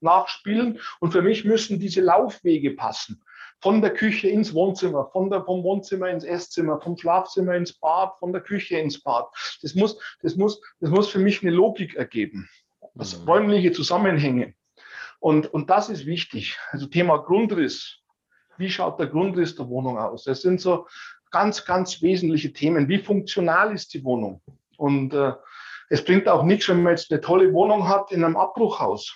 nachspielen 0.00 0.80
und 1.00 1.12
für 1.12 1.22
mich 1.22 1.44
müssen 1.44 1.78
diese 1.78 2.00
Laufwege 2.00 2.72
passen. 2.72 3.22
Von 3.60 3.80
der 3.80 3.92
Küche 3.92 4.28
ins 4.28 4.54
Wohnzimmer, 4.54 5.10
von 5.12 5.30
der, 5.30 5.44
vom 5.44 5.62
Wohnzimmer 5.62 6.08
ins 6.08 6.24
Esszimmer, 6.24 6.80
vom 6.80 6.96
Schlafzimmer 6.96 7.54
ins 7.54 7.74
Bad, 7.78 8.18
von 8.18 8.32
der 8.32 8.42
Küche 8.42 8.78
ins 8.78 9.02
Bad. 9.02 9.28
Das 9.62 9.74
muss, 9.74 9.98
das 10.22 10.36
muss, 10.36 10.60
das 10.80 10.90
muss 10.90 11.08
für 11.08 11.18
mich 11.18 11.42
eine 11.42 11.52
Logik 11.52 11.94
ergeben. 11.94 12.48
Das 12.94 13.18
mhm. 13.18 13.28
räumliche 13.28 13.72
Zusammenhänge. 13.72 14.54
Und, 15.20 15.52
und 15.52 15.70
das 15.70 15.88
ist 15.88 16.06
wichtig. 16.06 16.58
Also 16.70 16.86
Thema 16.86 17.18
Grundriss. 17.18 17.98
Wie 18.58 18.70
schaut 18.70 18.98
der 18.98 19.06
Grundriss 19.06 19.54
der 19.54 19.68
Wohnung 19.68 19.98
aus? 19.98 20.24
Das 20.24 20.42
sind 20.42 20.60
so, 20.60 20.86
ganz, 21.30 21.64
ganz 21.64 22.02
wesentliche 22.02 22.52
Themen. 22.52 22.88
Wie 22.88 22.98
funktional 22.98 23.74
ist 23.74 23.92
die 23.94 24.04
Wohnung? 24.04 24.40
Und 24.78 25.14
äh, 25.14 25.32
es 25.88 26.04
bringt 26.04 26.28
auch 26.28 26.42
nichts, 26.42 26.68
wenn 26.68 26.82
man 26.82 26.92
jetzt 26.92 27.10
eine 27.10 27.20
tolle 27.20 27.52
Wohnung 27.52 27.88
hat 27.88 28.12
in 28.12 28.24
einem 28.24 28.36
Abbruchhaus 28.36 29.14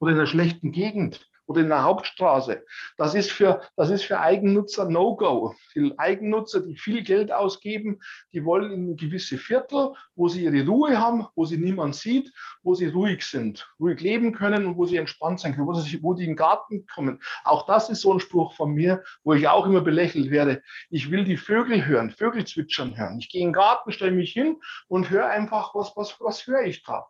oder 0.00 0.12
in 0.12 0.18
einer 0.18 0.26
schlechten 0.26 0.72
Gegend 0.72 1.28
oder 1.52 1.60
in 1.60 1.68
der 1.68 1.84
Hauptstraße. 1.84 2.64
Das 2.96 3.14
ist 3.14 3.30
für, 3.30 3.60
das 3.76 3.90
ist 3.90 4.04
für 4.04 4.18
Eigennutzer 4.18 4.88
No-Go. 4.88 5.54
Die 5.74 5.92
Eigennutzer, 5.98 6.60
die 6.60 6.76
viel 6.76 7.02
Geld 7.02 7.30
ausgeben, 7.30 8.00
die 8.32 8.44
wollen 8.44 8.72
in 8.72 8.96
gewisse 8.96 9.36
Viertel, 9.36 9.92
wo 10.16 10.28
sie 10.28 10.44
ihre 10.44 10.66
Ruhe 10.66 10.98
haben, 10.98 11.26
wo 11.34 11.44
sie 11.44 11.58
niemand 11.58 11.94
sieht, 11.94 12.32
wo 12.62 12.74
sie 12.74 12.86
ruhig 12.86 13.24
sind, 13.24 13.70
ruhig 13.78 14.00
leben 14.00 14.32
können 14.32 14.64
und 14.66 14.76
wo 14.78 14.86
sie 14.86 14.96
entspannt 14.96 15.40
sein 15.40 15.54
können, 15.54 15.66
wo, 15.66 15.74
sie, 15.74 16.02
wo 16.02 16.14
die 16.14 16.24
in 16.24 16.30
den 16.30 16.36
Garten 16.36 16.86
kommen. 16.86 17.20
Auch 17.44 17.66
das 17.66 17.90
ist 17.90 18.00
so 18.00 18.14
ein 18.14 18.20
Spruch 18.20 18.54
von 18.54 18.72
mir, 18.72 19.02
wo 19.22 19.34
ich 19.34 19.46
auch 19.48 19.66
immer 19.66 19.82
belächelt 19.82 20.30
werde. 20.30 20.62
Ich 20.88 21.10
will 21.10 21.24
die 21.24 21.36
Vögel 21.36 21.84
hören, 21.84 22.10
Vögel 22.10 22.46
zwitschern 22.46 22.96
hören. 22.96 23.18
Ich 23.18 23.28
gehe 23.28 23.42
in 23.42 23.48
den 23.48 23.52
Garten, 23.52 23.92
stelle 23.92 24.12
mich 24.12 24.32
hin 24.32 24.56
und 24.88 25.10
höre 25.10 25.26
einfach, 25.26 25.74
was, 25.74 25.92
was, 25.96 26.18
was 26.18 26.46
höre 26.46 26.64
ich 26.64 26.82
da? 26.82 27.06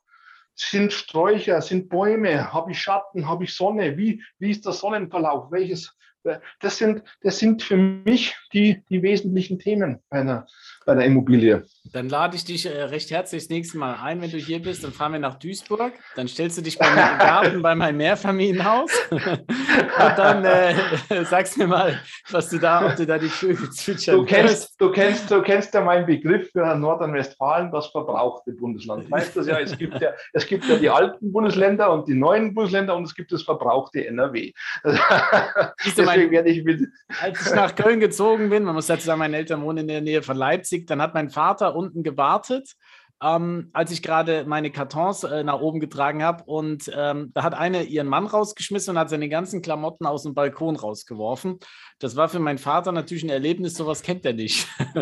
Sind 0.55 0.93
Sträucher, 0.93 1.63
sind 1.63 1.89
Bäume, 1.89 2.53
habe 2.53 2.73
ich 2.73 2.81
Schatten, 2.81 3.27
habe 3.29 3.45
ich 3.45 3.55
Sonne? 3.55 3.97
Wie, 3.97 4.23
wie 4.39 4.51
ist 4.51 4.67
der 4.67 4.73
Sonnenverlauf? 4.73 5.51
Welches, 5.51 5.97
das 6.61 6.79
sind, 6.79 7.03
das 7.23 7.39
sind 7.39 7.63
für 7.63 7.77
mich 7.77 8.37
die, 8.53 8.83
die 8.89 9.03
wesentlichen 9.03 9.59
Themen 9.59 9.99
bei 10.09 10.21
einer, 10.21 10.47
bei 10.87 10.93
einer 10.93 11.05
Immobilie. 11.05 11.65
Dann 11.93 12.09
lade 12.09 12.37
ich 12.37 12.45
dich 12.45 12.67
äh, 12.67 12.83
recht 12.85 13.11
herzlich 13.11 13.43
das 13.43 13.51
nächste 13.51 13.79
Mal 13.79 13.97
ein, 14.03 14.21
wenn 14.23 14.31
du 14.31 14.39
hier 14.39 14.63
bist. 14.63 14.85
Dann 14.85 14.93
fahren 14.93 15.13
wir 15.13 15.19
nach 15.19 15.39
Duisburg. 15.39 15.93
Dann 16.17 16.29
stellst 16.29 16.59
du 16.59 16.63
dich 16.63 16.79
bei 16.79 16.89
mir 16.91 17.13
im 17.13 17.19
Garten 17.19 17.63
bei 17.63 17.75
meinem 17.75 17.97
Mehrfamilienhaus. 17.97 18.91
Und 19.11 20.19
dann 20.19 20.45
äh, 20.45 20.75
sagst 21.25 21.59
mir 21.59 21.67
mal, 21.67 22.01
was 22.31 22.49
du 22.49 22.59
da, 22.59 22.87
ob 22.87 22.97
du 22.97 23.07
da 23.07 23.19
die 23.19 23.29
Vögel 23.29 23.71
zwitschern 23.71 24.17
du 24.17 24.25
kennst, 24.25 24.81
du 24.81 24.91
kennst, 24.91 25.31
du 25.31 25.43
kennst 25.43 25.75
ja 25.75 25.81
meinen 25.83 26.07
Begriff 26.07 26.51
für 26.53 26.75
Nordrhein-Westfalen, 26.75 27.71
das 27.73 27.89
verbrauchte 27.89 28.53
Bundesland. 28.53 29.11
Weißt 29.11 29.37
du 29.37 29.41
ja, 29.43 29.59
es 29.59 29.77
gibt 29.77 30.01
ja, 30.01 30.11
es 30.33 30.47
gibt 30.47 30.65
ja 30.67 30.77
die 30.77 30.91
alten 30.91 31.33
Bundesländer 31.33 31.93
und 31.93 32.09
die 32.09 32.15
neuen 32.15 32.55
Bundesländer 32.55 32.97
und 32.97 33.05
es 33.05 33.15
gibt 33.15 33.33
das 33.33 33.43
verbrauchte 33.43 34.07
NRW. 34.07 34.53
Deswegen 36.15 36.33
werde 36.33 36.51
ich 36.51 36.65
mit. 36.65 36.89
Als 37.21 37.47
ich 37.47 37.55
nach 37.55 37.75
Köln 37.75 38.01
gezogen 38.01 38.51
bin, 38.51 38.65
man 38.65 38.75
muss 38.75 38.87
dazu 38.87 39.05
sagen, 39.05 39.19
meine 39.19 39.37
Eltern 39.37 39.63
wohnen 39.63 39.79
in 39.79 39.89
der 39.89 40.01
Nähe 40.01 40.23
von 40.23 40.37
Leipzig, 40.37 40.87
dann 40.87 41.01
hat 41.03 41.15
mein 41.15 41.31
Vater 41.31 41.75
unten 41.75 42.03
gewartet 42.03 42.75
ähm, 43.23 43.71
als 43.73 43.91
ich 43.93 44.03
gerade 44.03 44.45
meine 44.47 44.71
Kartons 44.71 45.25
äh, 45.25 45.45
nach 45.45 45.61
oben 45.61 45.81
getragen 45.81 46.23
habe. 46.23 46.45
Und 46.45 46.91
ähm, 46.95 47.31
da 47.35 47.43
hat 47.43 47.55
eine 47.55 47.85
ihren 47.85 48.09
Mann 48.09 48.27
rausgeschmissen 48.27 48.93
und 48.95 48.99
hat 49.01 49.11
seine 49.11 49.29
ganzen 49.29 49.63
Klamotten 49.63 50.07
aus 50.07 50.25
dem 50.25 50.35
Balkon 50.35 50.77
rausgeworfen. 50.77 51.59
Das 52.01 52.17
war 52.17 52.29
für 52.29 52.41
meinen 52.41 52.59
Vater 52.59 52.91
natürlich 52.91 53.23
ein 53.23 53.31
Erlebnis, 53.31 53.75
sowas 53.75 54.03
kennt 54.03 54.27
er 54.27 54.33
nicht. 54.33 54.67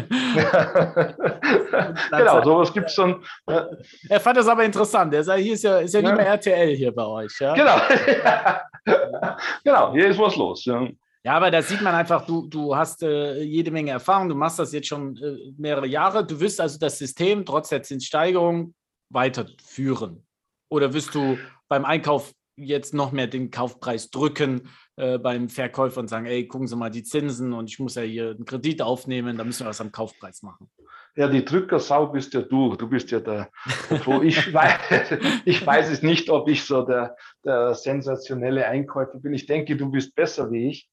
genau, 2.11 2.45
sowas 2.45 2.73
gibt 2.75 2.89
es 2.89 2.95
schon. 2.95 3.25
Er 3.47 4.21
fand 4.21 4.37
das 4.37 4.49
aber 4.49 4.65
interessant. 4.65 5.15
Er 5.15 5.25
sagt, 5.25 5.41
hier 5.41 5.55
ist 5.55 5.65
ja, 5.65 5.79
ist 5.79 5.95
ja 5.95 6.03
nicht 6.03 6.15
mehr 6.15 6.27
RTL 6.27 6.77
hier 6.77 6.95
bei 6.95 7.07
euch. 7.07 7.33
Ja? 7.41 7.55
Genau. 7.55 7.77
genau, 9.65 9.93
hier 9.93 10.09
ist 10.09 10.19
was 10.19 10.37
los. 10.37 10.65
Ja. 10.65 10.89
Aber 11.25 11.51
da 11.51 11.61
sieht 11.61 11.83
man 11.83 11.95
einfach, 11.95 12.25
du, 12.25 12.47
du 12.47 12.75
hast 12.75 13.03
äh, 13.03 13.43
jede 13.43 13.71
Menge 13.71 13.91
Erfahrung, 13.91 14.29
du 14.29 14.35
machst 14.35 14.59
das 14.59 14.73
jetzt 14.73 14.89
schon 14.89 15.17
äh, 15.19 15.53
mehrere 15.59 15.87
Jahre. 15.87 16.27
Du 16.27 16.41
wirst 16.41 16.61
also 16.61 16.79
das 16.79 16.99
System 16.99 17.45
trotz 17.45 17.69
der 17.69 17.83
Zinssteigerung 17.83 18.75
weiterführen. 19.11 20.27
Oder 20.71 20.95
wirst 20.95 21.15
du 21.15 21.37
beim 21.69 21.85
Einkauf 21.85 22.33
jetzt 22.57 22.95
noch 22.95 23.13
mehr 23.13 23.27
den 23.27 23.51
Kaufpreis 23.51 24.11
drücken 24.11 24.69
äh, 24.97 25.19
beim 25.19 25.49
Verkäufer 25.49 26.01
und 26.01 26.09
sagen, 26.09 26.27
ey, 26.27 26.47
gucken 26.47 26.69
Sie 26.69 26.77
mal 26.77 26.91
die 26.91 27.03
Zinsen 27.03 27.53
und 27.53 27.71
ich 27.71 27.79
muss 27.79 27.95
ja 27.95 28.03
hier 28.03 28.31
einen 28.31 28.45
Kredit 28.45 28.83
aufnehmen, 28.83 29.37
da 29.37 29.45
müssen 29.45 29.65
wir 29.65 29.71
was 29.71 29.81
am 29.81 29.93
Kaufpreis 29.93 30.43
machen. 30.43 30.71
Ja, 31.17 31.29
die 31.29 31.45
Drückersau 31.45 32.07
bist 32.07 32.35
ja 32.35 32.43
du. 32.43 32.77
Du 32.77 32.89
bist 32.89 33.11
ja 33.11 33.21
der, 33.21 33.51
der 33.91 34.23
ich, 34.23 34.53
weiß, 34.55 35.19
ich 35.45 35.67
weiß 35.67 35.91
es 35.91 36.03
nicht, 36.03 36.31
ob 36.31 36.49
ich 36.49 36.65
so 36.65 36.83
der, 36.83 37.17
der 37.45 37.75
sensationelle 37.75 38.67
Einkäufer 38.67 39.19
bin. 39.19 39.35
Ich 39.35 39.47
denke, 39.47 39.77
du 39.77 39.91
bist 39.91 40.15
besser 40.15 40.51
wie 40.51 40.69
ich. 40.69 40.89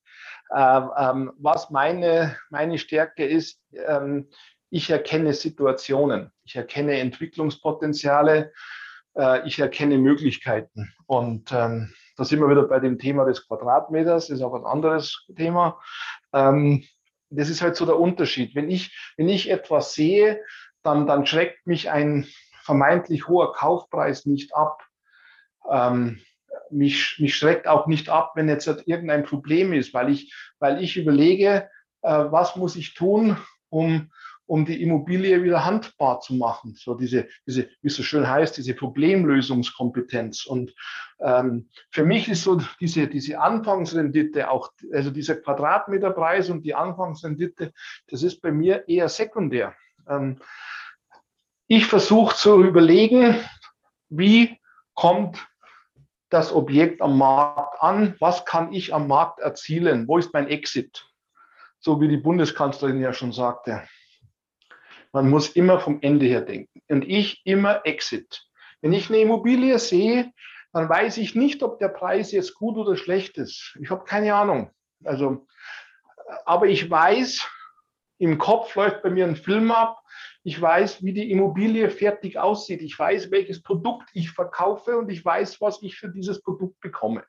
Ähm, 0.56 0.90
ähm, 0.98 1.32
was 1.38 1.70
meine, 1.70 2.38
meine 2.50 2.78
Stärke 2.78 3.26
ist, 3.26 3.60
ähm, 3.72 4.30
ich 4.70 4.90
erkenne 4.90 5.34
Situationen, 5.34 6.32
ich 6.46 6.56
erkenne 6.56 7.00
Entwicklungspotenziale, 7.00 8.54
äh, 9.16 9.48
ich 9.48 9.60
erkenne 9.60 9.98
Möglichkeiten. 9.98 10.94
Und 11.06 11.52
ähm, 11.52 11.94
da 12.16 12.24
sind 12.24 12.40
wir 12.40 12.50
wieder 12.50 12.64
bei 12.64 12.80
dem 12.80 12.98
Thema 12.98 13.26
des 13.26 13.48
Quadratmeters, 13.48 14.28
das 14.28 14.38
ist 14.38 14.44
auch 14.44 14.54
ein 14.54 14.66
anderes 14.66 15.26
Thema. 15.36 15.80
Ähm, 16.34 16.84
das 17.30 17.50
ist 17.50 17.62
halt 17.62 17.76
so 17.76 17.86
der 17.86 18.00
Unterschied. 18.00 18.56
Wenn 18.56 18.70
ich, 18.70 18.96
wenn 19.18 19.30
ich 19.30 19.50
etwas 19.50 19.94
sehe, 19.94 20.44
dann, 20.84 21.08
dann 21.08 21.26
schreckt 21.26 21.68
mich 21.68 21.90
ein 21.90 22.28
vermeintlich 22.64 23.28
hoher 23.28 23.54
Kaufpreis 23.54 24.26
nicht 24.26 24.56
ab. 24.56 24.84
Ähm, 25.70 26.22
mich, 26.70 27.18
mich 27.20 27.36
schreckt 27.36 27.68
auch 27.68 27.88
nicht 27.88 28.10
ab, 28.10 28.34
wenn 28.36 28.50
jetzt 28.50 28.68
irgendein 28.86 29.24
Problem 29.24 29.74
ist, 29.74 29.94
weil 29.94 30.10
ich, 30.10 30.34
weil 30.60 30.82
ich 30.84 30.98
überlege, 30.98 31.70
äh, 32.02 32.26
was 32.30 32.56
muss 32.56 32.76
ich 32.76 32.94
tun, 32.94 33.38
um, 33.70 34.12
um 34.48 34.66
die 34.66 34.82
Immobilie 34.82 35.44
wieder 35.44 35.66
handbar 35.66 36.22
zu 36.22 36.34
machen. 36.34 36.74
So 36.76 36.96
diese, 36.96 37.28
diese, 37.46 37.70
wie 37.82 37.88
es 37.88 37.96
so 37.96 38.04
schön 38.04 38.28
heißt, 38.28 38.58
diese 38.58 38.74
Problemlösungskompetenz. 38.74 40.46
Und 40.46 40.74
ähm, 41.20 41.70
für 41.92 42.06
mich 42.06 42.30
ist 42.30 42.44
so 42.44 42.62
diese, 42.80 43.08
diese 43.08 43.40
Anfangsrendite, 43.40 44.50
auch, 44.50 44.72
also 44.94 45.12
dieser 45.12 45.36
Quadratmeterpreis 45.36 46.50
und 46.50 46.64
die 46.64 46.74
Anfangsrendite, 46.74 47.74
das 48.08 48.24
ist 48.24 48.42
bei 48.42 48.52
mir 48.52 48.88
eher 48.88 49.10
sekundär. 49.10 49.76
Ähm, 50.10 50.40
ich 51.68 51.86
versuche 51.86 52.36
zu 52.36 52.64
überlegen, 52.64 53.36
wie 54.10 54.58
kommt 54.94 55.46
das 56.30 56.54
Objekt 56.54 57.02
am 57.02 57.18
Markt 57.18 57.82
an? 57.82 58.16
Was 58.20 58.46
kann 58.46 58.72
ich 58.72 58.94
am 58.94 59.08
Markt 59.08 59.40
erzielen? 59.40 60.08
Wo 60.08 60.18
ist 60.18 60.34
mein 60.34 60.48
Exit? 60.48 61.06
So 61.80 62.00
wie 62.00 62.08
die 62.08 62.18
Bundeskanzlerin 62.18 63.02
ja 63.02 63.14
schon 63.14 63.34
sagte. 63.34 63.84
Man 65.14 65.30
muss 65.30 65.50
immer 65.50 65.80
vom 65.80 66.00
Ende 66.02 66.26
her 66.26 66.42
denken. 66.42 66.82
Und 66.90 67.04
ich 67.08 67.42
immer 67.46 67.86
Exit. 67.86 68.44
Wenn 68.82 68.94
ich 68.94 69.10
eine 69.10 69.20
Immobilie 69.20 69.80
sehe, 69.80 70.32
dann 70.74 70.90
weiß 70.90 71.18
ich 71.18 71.36
nicht, 71.36 71.64
ob 71.64 71.80
der 71.80 71.90
Preis 71.90 72.32
jetzt 72.32 72.54
gut 72.54 72.78
oder 72.78 72.96
schlecht 72.96 73.38
ist. 73.38 73.76
Ich 73.82 73.90
habe 73.90 74.04
keine 74.04 74.36
Ahnung. 74.36 74.72
Also, 75.04 75.48
aber 76.46 76.68
ich 76.68 76.90
weiß, 76.90 77.48
im 78.20 78.38
Kopf 78.38 78.76
läuft 78.76 79.02
bei 79.02 79.10
mir 79.10 79.26
ein 79.26 79.36
Film 79.36 79.72
ab. 79.72 80.02
Ich 80.44 80.60
weiß, 80.60 81.04
wie 81.04 81.14
die 81.14 81.32
Immobilie 81.32 81.90
fertig 81.90 82.38
aussieht. 82.38 82.82
Ich 82.82 82.98
weiß, 82.98 83.32
welches 83.32 83.62
Produkt 83.62 84.10
ich 84.14 84.32
verkaufe 84.32 84.98
und 84.98 85.10
ich 85.10 85.24
weiß, 85.24 85.62
was 85.62 85.82
ich 85.82 85.98
für 85.98 86.10
dieses 86.10 86.42
Produkt 86.42 86.80
bekomme. 86.80 87.24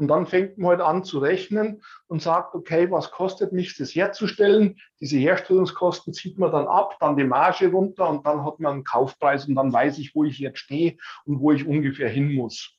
Und 0.00 0.08
dann 0.08 0.26
fängt 0.26 0.56
man 0.56 0.70
halt 0.70 0.80
an 0.80 1.04
zu 1.04 1.18
rechnen 1.18 1.82
und 2.06 2.22
sagt, 2.22 2.54
okay, 2.54 2.90
was 2.90 3.10
kostet 3.10 3.52
mich 3.52 3.76
das 3.76 3.94
herzustellen? 3.94 4.80
Diese 4.98 5.18
Herstellungskosten 5.18 6.14
zieht 6.14 6.38
man 6.38 6.50
dann 6.50 6.66
ab, 6.66 6.96
dann 7.00 7.18
die 7.18 7.24
Marge 7.24 7.70
runter 7.70 8.08
und 8.08 8.26
dann 8.26 8.42
hat 8.42 8.60
man 8.60 8.72
einen 8.72 8.84
Kaufpreis 8.84 9.44
und 9.46 9.56
dann 9.56 9.70
weiß 9.70 9.98
ich, 9.98 10.14
wo 10.14 10.24
ich 10.24 10.38
jetzt 10.38 10.60
stehe 10.60 10.96
und 11.26 11.40
wo 11.40 11.52
ich 11.52 11.66
ungefähr 11.66 12.08
hin 12.08 12.32
muss. 12.32 12.78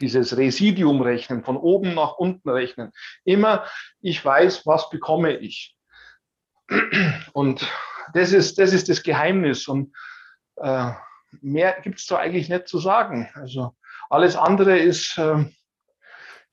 Dieses 0.00 0.36
Residium 0.36 1.00
rechnen, 1.00 1.44
von 1.44 1.56
oben 1.56 1.94
nach 1.94 2.14
unten 2.14 2.50
rechnen. 2.50 2.90
Immer, 3.22 3.64
ich 4.00 4.24
weiß, 4.24 4.66
was 4.66 4.90
bekomme 4.90 5.36
ich. 5.36 5.76
Und 7.32 7.64
das 8.14 8.32
ist 8.32 8.58
das, 8.58 8.72
ist 8.72 8.88
das 8.88 9.04
Geheimnis. 9.04 9.68
Und 9.68 9.94
äh, 10.56 10.90
mehr 11.40 11.80
gibt 11.82 12.00
es 12.00 12.06
da 12.06 12.16
eigentlich 12.16 12.48
nicht 12.48 12.66
zu 12.66 12.80
sagen. 12.80 13.30
Also 13.34 13.76
alles 14.08 14.34
andere 14.34 14.76
ist 14.76 15.16
äh, 15.16 15.44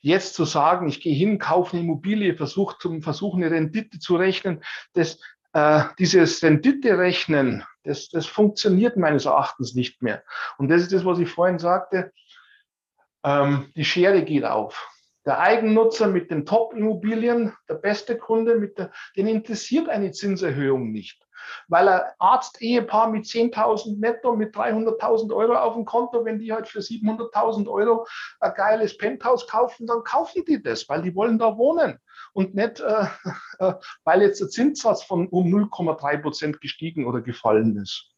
jetzt 0.07 0.33
zu 0.33 0.45
sagen, 0.45 0.87
ich 0.87 1.01
gehe 1.01 1.15
hin, 1.15 1.37
kaufe 1.37 1.73
eine 1.73 1.83
Immobilie, 1.83 2.35
versuche 2.35 2.77
zum 2.79 3.01
versuche 3.01 3.37
eine 3.37 3.51
Rendite 3.51 3.99
zu 3.99 4.15
rechnen, 4.15 4.63
das, 4.93 5.19
äh, 5.53 5.83
dieses 5.99 6.41
Rendite-Rechnen, 6.41 7.63
das, 7.83 8.09
das 8.09 8.25
funktioniert 8.25 8.97
meines 8.97 9.25
Erachtens 9.25 9.75
nicht 9.75 10.01
mehr. 10.01 10.23
Und 10.57 10.69
das 10.69 10.81
ist 10.81 10.93
das, 10.93 11.05
was 11.05 11.19
ich 11.19 11.29
vorhin 11.29 11.59
sagte, 11.59 12.11
ähm, 13.23 13.71
die 13.75 13.85
Schere 13.85 14.23
geht 14.23 14.45
auf. 14.45 14.89
Der 15.27 15.39
Eigennutzer 15.39 16.07
mit 16.07 16.31
den 16.31 16.45
Top-Immobilien, 16.45 17.53
der 17.69 17.75
beste 17.75 18.17
Kunde, 18.17 18.55
mit 18.55 18.79
der, 18.79 18.91
den 19.15 19.27
interessiert 19.27 19.89
eine 19.89 20.11
Zinserhöhung 20.11 20.91
nicht 20.91 21.27
weil 21.67 21.87
ein 21.87 22.01
Arzt-Ehepaar 22.19 23.09
mit 23.09 23.25
10.000 23.25 23.99
netto, 23.99 24.35
mit 24.35 24.55
300.000 24.55 25.33
Euro 25.33 25.55
auf 25.55 25.73
dem 25.75 25.85
Konto, 25.85 26.25
wenn 26.25 26.39
die 26.39 26.51
halt 26.53 26.67
für 26.67 26.79
700.000 26.79 27.67
Euro 27.67 28.05
ein 28.39 28.53
geiles 28.55 28.97
Penthouse 28.97 29.47
kaufen, 29.47 29.87
dann 29.87 30.03
kaufen 30.03 30.43
die 30.47 30.61
das, 30.61 30.87
weil 30.89 31.01
die 31.01 31.15
wollen 31.15 31.39
da 31.39 31.57
wohnen 31.57 31.99
und 32.33 32.55
nicht, 32.55 32.79
äh, 32.79 33.05
äh, 33.59 33.73
weil 34.03 34.21
jetzt 34.21 34.41
der 34.41 34.49
Zinssatz 34.49 35.03
von 35.03 35.27
um 35.27 35.47
0,3 35.47 36.21
Prozent 36.21 36.61
gestiegen 36.61 37.05
oder 37.05 37.21
gefallen 37.21 37.77
ist. 37.77 38.16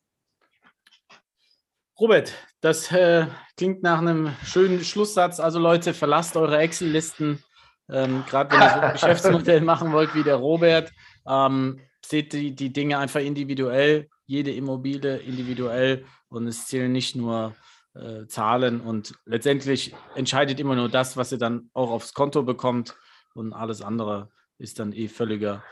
Robert, 2.00 2.34
das 2.62 2.92
äh, 2.92 3.28
klingt 3.58 3.84
nach 3.84 4.00
einem 4.00 4.34
schönen 4.46 4.84
Schlusssatz. 4.84 5.40
Also 5.40 5.60
Leute, 5.60 5.94
verlasst 5.94 6.38
eure 6.38 6.58
Excel-Listen, 6.58 7.44
ähm, 7.90 8.24
gerade 8.26 8.52
wenn 8.52 8.62
ihr 8.62 8.70
so 8.70 8.80
ein 8.80 8.94
Geschäftsmodell 8.94 9.62
machen 9.62 9.92
wollt 9.92 10.16
wie 10.16 10.24
der 10.24 10.38
Robert. 10.38 10.92
Ähm, 11.28 11.82
seht 12.06 12.32
die, 12.34 12.56
die 12.56 12.72
Dinge 12.72 12.98
einfach 13.00 13.20
individuell, 13.20 14.08
jede 14.26 14.52
Immobilie 14.52 15.18
individuell 15.18 16.06
und 16.30 16.48
es 16.48 16.68
zählen 16.68 16.92
nicht 16.92 17.16
nur 17.16 17.56
äh, 17.96 18.26
Zahlen 18.28 18.80
und 18.80 19.14
letztendlich 19.26 19.94
entscheidet 20.16 20.60
immer 20.60 20.76
nur 20.76 20.90
das, 20.90 21.18
was 21.18 21.32
ihr 21.32 21.38
dann 21.38 21.70
auch 21.74 21.92
aufs 21.92 22.14
Konto 22.14 22.44
bekommt 22.44 22.96
und 23.34 23.54
alles 23.54 23.82
andere 23.82 24.30
ist 24.58 24.80
dann 24.80 24.94
eh 24.94 25.08
völliger 25.08 25.64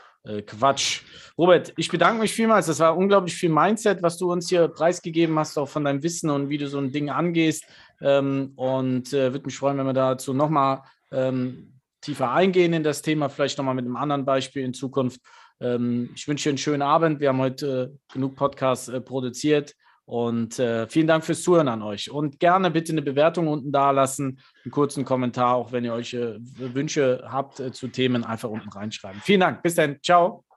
Quatsch. 0.46 1.02
Robert, 1.38 1.72
ich 1.76 1.88
bedanke 1.88 2.20
mich 2.20 2.32
vielmals. 2.32 2.66
Das 2.66 2.80
war 2.80 2.96
unglaublich 2.96 3.34
viel 3.34 3.48
Mindset, 3.48 4.02
was 4.02 4.18
du 4.18 4.30
uns 4.30 4.48
hier 4.48 4.68
preisgegeben 4.68 5.38
hast, 5.38 5.56
auch 5.56 5.68
von 5.68 5.84
deinem 5.84 6.02
Wissen 6.02 6.28
und 6.28 6.50
wie 6.50 6.58
du 6.58 6.68
so 6.68 6.78
ein 6.78 6.92
Ding 6.92 7.08
angehst. 7.08 7.64
Ähm, 8.00 8.52
und 8.56 9.12
äh, 9.12 9.32
würde 9.32 9.46
mich 9.46 9.56
freuen, 9.56 9.78
wenn 9.78 9.86
wir 9.86 9.92
dazu 9.92 10.34
nochmal 10.34 10.82
ähm, 11.12 11.80
tiefer 12.00 12.30
eingehen 12.30 12.72
in 12.72 12.82
das 12.82 13.02
Thema, 13.02 13.28
vielleicht 13.28 13.58
nochmal 13.58 13.74
mit 13.74 13.84
einem 13.84 13.96
anderen 13.96 14.24
Beispiel 14.24 14.64
in 14.64 14.74
Zukunft. 14.74 15.20
Ähm, 15.60 16.10
ich 16.14 16.28
wünsche 16.28 16.44
dir 16.44 16.50
einen 16.50 16.58
schönen 16.58 16.82
Abend. 16.82 17.20
Wir 17.20 17.28
haben 17.28 17.40
heute 17.40 17.92
äh, 17.94 18.12
genug 18.12 18.36
Podcasts 18.36 18.88
äh, 18.88 19.00
produziert. 19.00 19.74
Und 20.08 20.58
äh, 20.58 20.88
vielen 20.88 21.06
Dank 21.06 21.22
fürs 21.22 21.42
Zuhören 21.42 21.68
an 21.68 21.82
euch. 21.82 22.10
Und 22.10 22.40
gerne 22.40 22.70
bitte 22.70 22.92
eine 22.92 23.02
Bewertung 23.02 23.46
unten 23.46 23.72
da 23.72 23.90
lassen, 23.90 24.40
einen 24.64 24.72
kurzen 24.72 25.04
Kommentar, 25.04 25.54
auch 25.54 25.70
wenn 25.70 25.84
ihr 25.84 25.92
euch 25.92 26.14
äh, 26.14 26.38
Wünsche 26.56 27.22
habt 27.30 27.60
äh, 27.60 27.72
zu 27.72 27.88
Themen, 27.88 28.24
einfach 28.24 28.48
unten 28.48 28.70
reinschreiben. 28.70 29.20
Vielen 29.20 29.40
Dank. 29.40 29.62
Bis 29.62 29.74
dann. 29.74 29.98
Ciao. 30.02 30.47